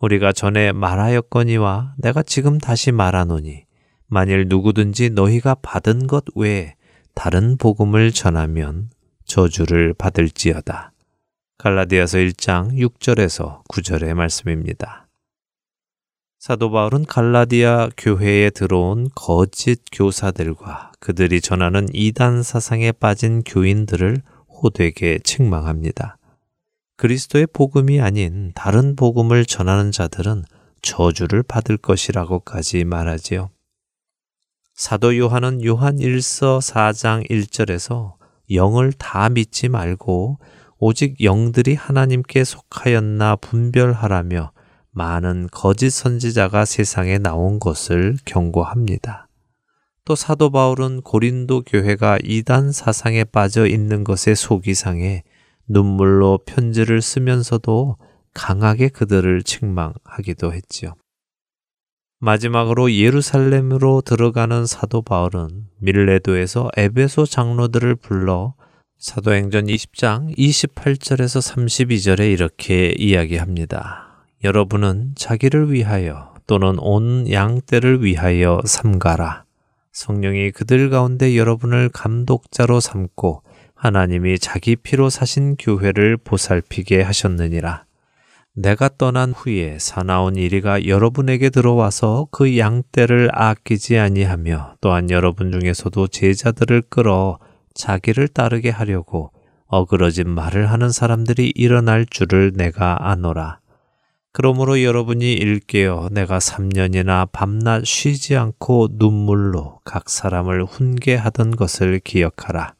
우리가 0.00 0.32
전에 0.32 0.72
말하였거니와 0.72 1.94
내가 1.98 2.22
지금 2.22 2.58
다시 2.58 2.90
말하노니 2.90 3.64
만일 4.06 4.46
누구든지 4.48 5.10
너희가 5.10 5.56
받은 5.56 6.06
것 6.06 6.24
외에 6.34 6.74
다른 7.14 7.56
복음을 7.58 8.10
전하면 8.10 8.90
저주를 9.26 9.94
받을지어다. 9.94 10.92
갈라디아서 11.58 12.18
1장 12.18 12.72
6절에서 12.78 13.62
9절의 13.68 14.14
말씀입니다. 14.14 15.06
사도 16.38 16.70
바울은 16.70 17.04
갈라디아 17.04 17.90
교회에 17.98 18.48
들어온 18.48 19.08
거짓 19.14 19.82
교사들과 19.92 20.92
그들이 20.98 21.42
전하는 21.42 21.86
이단 21.92 22.42
사상에 22.42 22.92
빠진 22.92 23.42
교인들을 23.42 24.22
호되게 24.48 25.18
책망합니다. 25.22 26.16
그리스도의 27.00 27.46
복음이 27.54 27.98
아닌 28.02 28.52
다른 28.54 28.94
복음을 28.94 29.46
전하는 29.46 29.90
자들은 29.90 30.44
저주를 30.82 31.42
받을 31.42 31.78
것이라고까지 31.78 32.84
말하지요. 32.84 33.48
사도 34.74 35.16
요한은 35.16 35.64
요한 35.64 35.96
1서 35.96 36.60
4장 36.60 37.26
1절에서 37.30 38.16
영을 38.52 38.92
다 38.92 39.30
믿지 39.30 39.70
말고 39.70 40.40
오직 40.76 41.24
영들이 41.24 41.74
하나님께 41.74 42.44
속하였나 42.44 43.36
분별하라며 43.36 44.52
많은 44.90 45.48
거짓 45.50 45.88
선지자가 45.88 46.66
세상에 46.66 47.16
나온 47.16 47.58
것을 47.60 48.18
경고합니다. 48.26 49.26
또 50.04 50.14
사도 50.14 50.50
바울은 50.50 51.00
고린도 51.00 51.62
교회가 51.62 52.18
이단 52.22 52.72
사상에 52.72 53.24
빠져 53.24 53.66
있는 53.66 54.04
것에 54.04 54.34
속이 54.34 54.74
상해 54.74 55.22
눈물로 55.70 56.40
편지를 56.44 57.00
쓰면서도 57.00 57.96
강하게 58.34 58.88
그들을 58.88 59.42
책망하기도 59.44 60.52
했지요. 60.52 60.94
마지막으로 62.18 62.92
예루살렘으로 62.92 64.02
들어가는 64.02 64.66
사도 64.66 65.00
바울은 65.00 65.68
밀레도에서 65.78 66.70
에베소 66.76 67.24
장로들을 67.24 67.94
불러 67.96 68.54
사도행전 68.98 69.66
20장 69.66 70.36
28절에서 70.36 71.40
32절에 71.40 72.30
이렇게 72.30 72.92
이야기합니다. 72.98 74.26
여러분은 74.44 75.12
자기를 75.14 75.72
위하여 75.72 76.34
또는 76.46 76.78
온 76.78 77.30
양떼를 77.30 78.04
위하여 78.04 78.60
삼가라. 78.64 79.44
성령이 79.92 80.50
그들 80.50 80.90
가운데 80.90 81.36
여러분을 81.36 81.88
감독자로 81.88 82.80
삼고 82.80 83.42
하나님이 83.80 84.38
자기 84.38 84.76
피로 84.76 85.08
사신 85.08 85.56
교회를 85.56 86.18
보살피게 86.18 87.00
하셨느니라. 87.00 87.84
내가 88.54 88.90
떠난 88.98 89.32
후에 89.32 89.78
사나운 89.80 90.36
이리가 90.36 90.86
여러분에게 90.86 91.48
들어와서 91.48 92.28
그 92.30 92.58
양떼를 92.58 93.30
아끼지 93.32 93.98
아니하며 93.98 94.74
또한 94.82 95.08
여러분 95.08 95.50
중에서도 95.50 96.08
제자들을 96.08 96.82
끌어 96.90 97.38
자기를 97.72 98.28
따르게 98.28 98.68
하려고 98.68 99.32
어그러진 99.64 100.28
말을 100.28 100.70
하는 100.70 100.90
사람들이 100.90 101.50
일어날 101.54 102.04
줄을 102.04 102.52
내가 102.54 103.08
아노라. 103.10 103.60
그러므로 104.32 104.82
여러분이 104.82 105.32
일깨어 105.32 106.10
내가 106.12 106.38
3년이나 106.38 107.30
밤낮 107.32 107.86
쉬지 107.86 108.36
않고 108.36 108.88
눈물로 108.98 109.80
각 109.86 110.10
사람을 110.10 110.66
훈계하던 110.66 111.56
것을 111.56 112.00
기억하라. 112.00 112.74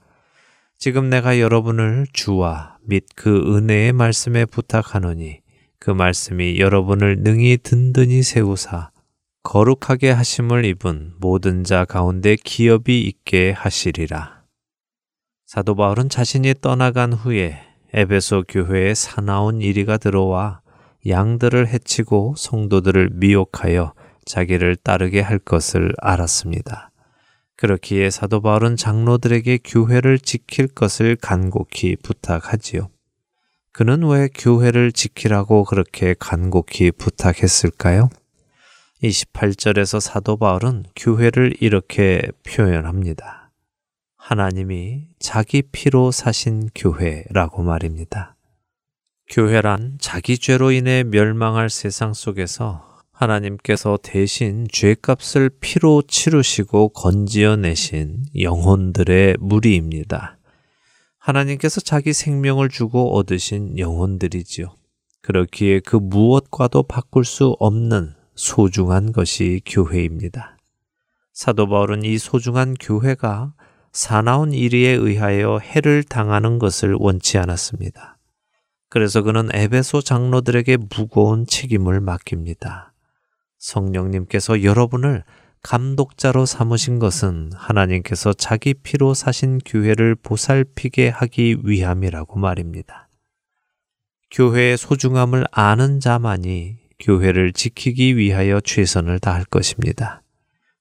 지금 0.82 1.10
내가 1.10 1.38
여러분을 1.40 2.06
주와 2.10 2.78
및 2.80 3.04
그 3.14 3.54
은혜의 3.54 3.92
말씀에 3.92 4.46
부탁하노니 4.46 5.42
그 5.78 5.90
말씀이 5.90 6.58
여러분을 6.58 7.18
능히 7.18 7.58
든든히 7.58 8.22
세우사 8.22 8.90
거룩하게 9.42 10.10
하심을 10.10 10.64
입은 10.64 11.16
모든 11.20 11.64
자 11.64 11.84
가운데 11.84 12.34
기업이 12.34 13.02
있게 13.02 13.50
하시리라. 13.50 14.40
사도 15.44 15.74
바울은 15.74 16.08
자신이 16.08 16.54
떠나간 16.62 17.12
후에 17.12 17.58
에베소 17.92 18.44
교회에 18.48 18.94
사나운 18.94 19.60
이리가 19.60 19.98
들어와 19.98 20.62
양들을 21.06 21.68
해치고 21.68 22.36
성도들을 22.38 23.10
미혹하여 23.12 23.92
자기를 24.24 24.76
따르게 24.76 25.20
할 25.20 25.38
것을 25.40 25.92
알았습니다. 25.98 26.89
그렇기에 27.60 28.08
사도 28.08 28.40
바울은 28.40 28.76
장로들에게 28.76 29.58
교회를 29.64 30.18
지킬 30.18 30.66
것을 30.66 31.14
간곡히 31.14 31.96
부탁하지요. 32.02 32.88
그는 33.70 34.02
왜 34.08 34.28
교회를 34.34 34.92
지키라고 34.92 35.64
그렇게 35.64 36.14
간곡히 36.18 36.90
부탁했을까요? 36.92 38.08
28절에서 39.02 40.00
사도 40.00 40.38
바울은 40.38 40.86
교회를 40.96 41.54
이렇게 41.60 42.22
표현합니다. 42.46 43.50
하나님이 44.16 45.08
자기 45.18 45.60
피로 45.60 46.10
사신 46.10 46.70
교회라고 46.74 47.62
말입니다. 47.62 48.36
교회란 49.28 49.98
자기 50.00 50.38
죄로 50.38 50.72
인해 50.72 51.02
멸망할 51.04 51.68
세상 51.68 52.14
속에서 52.14 52.89
하나님께서 53.20 53.98
대신 54.02 54.66
죄값을 54.72 55.50
피로 55.60 56.00
치르시고 56.00 56.88
건지어 56.90 57.56
내신 57.56 58.24
영혼들의 58.38 59.36
무리입니다. 59.40 60.38
하나님께서 61.18 61.82
자기 61.82 62.14
생명을 62.14 62.70
주고 62.70 63.14
얻으신 63.16 63.78
영혼들이지요. 63.78 64.74
그렇기에 65.20 65.80
그 65.80 65.96
무엇과도 65.96 66.84
바꿀 66.84 67.26
수 67.26 67.56
없는 67.60 68.14
소중한 68.36 69.12
것이 69.12 69.60
교회입니다. 69.66 70.56
사도 71.34 71.68
바울은 71.68 72.04
이 72.04 72.16
소중한 72.16 72.72
교회가 72.72 73.52
사나운 73.92 74.54
이리에 74.54 74.92
의하여 74.92 75.58
해를 75.58 76.04
당하는 76.04 76.58
것을 76.58 76.94
원치 76.98 77.36
않았습니다. 77.36 78.16
그래서 78.88 79.20
그는 79.20 79.50
에베소 79.52 80.00
장로들에게 80.00 80.78
무거운 80.96 81.46
책임을 81.46 82.00
맡깁니다. 82.00 82.89
성령님께서 83.60 84.64
여러분을 84.64 85.22
감독자로 85.62 86.46
삼으신 86.46 86.98
것은 86.98 87.50
하나님께서 87.54 88.32
자기 88.32 88.74
피로 88.74 89.14
사신 89.14 89.58
교회를 89.58 90.16
보살피게 90.16 91.10
하기 91.10 91.58
위함이라고 91.64 92.38
말입니다. 92.38 93.08
교회의 94.30 94.78
소중함을 94.78 95.44
아는 95.50 96.00
자만이 96.00 96.78
교회를 96.98 97.52
지키기 97.52 98.16
위하여 98.16 98.60
최선을 98.60 99.18
다할 99.18 99.44
것입니다. 99.44 100.22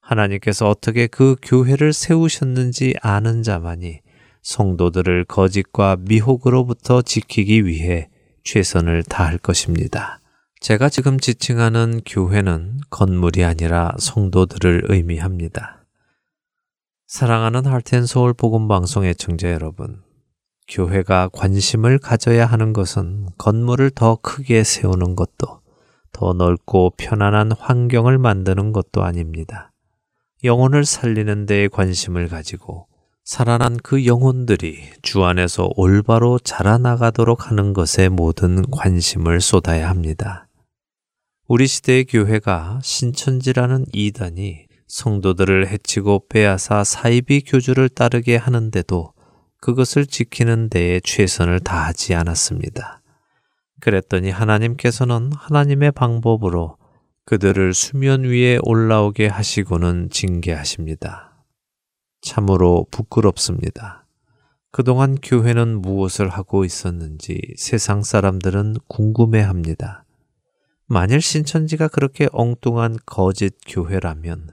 하나님께서 0.01 0.67
어떻게 0.69 1.07
그 1.07 1.35
교회를 1.41 1.93
세우셨는지 1.93 2.95
아는 3.01 3.43
자만이 3.43 3.99
성도들을 4.41 5.25
거짓과 5.25 5.97
미혹으로부터 5.99 7.01
지키기 7.01 7.65
위해 7.65 8.09
최선을 8.43 9.03
다할 9.03 9.37
것입니다. 9.37 10.18
제가 10.59 10.89
지금 10.89 11.17
지칭하는 11.17 12.01
교회는 12.05 12.81
건물이 12.89 13.45
아니라 13.45 13.95
성도들을 13.97 14.87
의미합니다. 14.89 15.85
사랑하는 17.07 17.65
할텐서울 17.65 18.33
복음방송 18.33 19.05
의 19.05 19.15
청자 19.15 19.51
여러분, 19.53 20.01
교회가 20.67 21.29
관심을 21.29 21.97
가져야 21.97 22.45
하는 22.45 22.73
것은 22.73 23.27
건물을 23.37 23.91
더 23.91 24.17
크게 24.17 24.65
세우는 24.65 25.15
것도 25.15 25.61
더 26.11 26.33
넓고 26.33 26.95
편안한 26.97 27.53
환경을 27.53 28.17
만드는 28.17 28.73
것도 28.73 29.03
아닙니다. 29.03 29.71
영혼을 30.43 30.83
살리는 30.83 31.45
데에 31.45 31.69
관심을 31.69 32.27
가지고 32.27 32.87
살아난 33.23 33.77
그 33.77 34.05
영혼들이 34.05 34.81
주 35.03 35.23
안에서 35.23 35.69
올바로 35.77 36.37
자라나가도록 36.37 37.49
하는 37.49 37.71
것에 37.71 38.09
모든 38.09 38.69
관심을 38.69 39.39
쏟아야 39.39 39.89
합니다. 39.89 40.48
우리 41.51 41.65
시대의 41.65 42.05
교회가 42.05 42.79
신천지라는 42.83 43.85
이단이 43.91 44.67
성도들을 44.85 45.67
해치고 45.67 46.27
빼앗아 46.29 46.83
사이비 46.83 47.41
교주를 47.41 47.89
따르게 47.89 48.35
하는데도 48.35 49.13
그것을 49.59 50.05
지키는 50.05 50.69
데에 50.69 50.99
최선을 51.03 51.61
다하지 51.61 52.13
않았습니다. 52.13 53.01
그랬더니 53.79 54.29
하나님께서는 54.29 55.31
하나님의 55.33 55.91
방법으로 55.93 56.77
그들을 57.25 57.73
수면 57.73 58.25
위에 58.25 58.59
올라오게 58.61 59.25
하시고는 59.25 60.11
징계하십니다. 60.11 61.43
참으로 62.21 62.85
부끄럽습니다. 62.91 64.05
그동안 64.71 65.15
교회는 65.15 65.81
무엇을 65.81 66.29
하고 66.29 66.63
있었는지 66.63 67.41
세상 67.57 68.03
사람들은 68.03 68.75
궁금해 68.87 69.41
합니다. 69.41 70.05
만일 70.91 71.21
신천지가 71.21 71.87
그렇게 71.89 72.27
엉뚱한 72.31 72.97
거짓 73.05 73.55
교회라면 73.67 74.49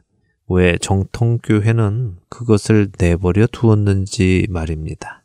왜 0.48 0.76
정통 0.76 1.38
교회는 1.38 2.18
그것을 2.28 2.88
내버려 2.98 3.46
두었는지 3.46 4.46
말입니다. 4.50 5.24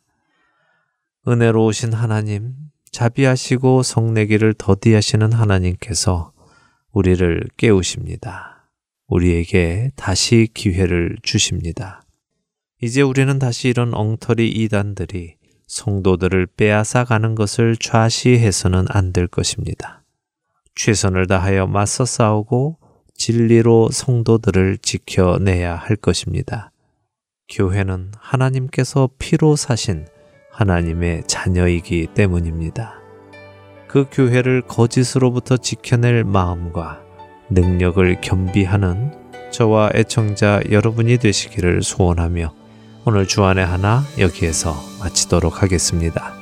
은혜로우신 1.28 1.92
하나님, 1.92 2.54
자비하시고 2.90 3.82
성내기를 3.82 4.54
더디하시는 4.54 5.34
하나님께서 5.34 6.32
우리를 6.92 7.46
깨우십니다. 7.58 8.70
우리에게 9.06 9.90
다시 9.96 10.48
기회를 10.54 11.18
주십니다. 11.22 12.02
이제 12.80 13.02
우리는 13.02 13.38
다시 13.38 13.68
이런 13.68 13.92
엉터리 13.92 14.48
이단들이 14.48 15.34
성도들을 15.66 16.46
빼앗아 16.56 17.04
가는 17.04 17.34
것을 17.34 17.76
좌시해서는 17.76 18.86
안 18.88 19.12
될 19.12 19.26
것입니다. 19.26 20.01
최선을 20.74 21.26
다하여 21.26 21.66
맞서 21.66 22.04
싸우고 22.04 22.78
진리로 23.14 23.90
성도들을 23.90 24.78
지켜내야 24.78 25.76
할 25.76 25.96
것입니다. 25.96 26.72
교회는 27.48 28.12
하나님께서 28.18 29.10
피로 29.18 29.56
사신 29.56 30.06
하나님의 30.50 31.24
자녀이기 31.26 32.08
때문입니다. 32.14 32.94
그 33.88 34.06
교회를 34.10 34.62
거짓으로부터 34.62 35.56
지켜낼 35.56 36.24
마음과 36.24 37.02
능력을 37.50 38.20
겸비하는 38.20 39.12
저와 39.50 39.90
애청자 39.94 40.62
여러분이 40.70 41.18
되시기를 41.18 41.82
소원하며 41.82 42.54
오늘 43.04 43.26
주안의 43.26 43.66
하나 43.66 44.02
여기에서 44.18 44.74
마치도록 45.00 45.62
하겠습니다. 45.62 46.41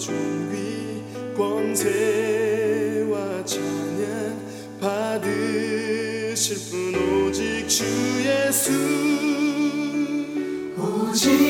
존귀 0.00 1.04
권세와 1.36 3.14
찬양 3.44 4.40
받으실 4.80 6.56
분 6.70 6.94
오직 7.26 7.68
주 7.68 7.84
예수. 8.24 8.72
오직 10.78 11.49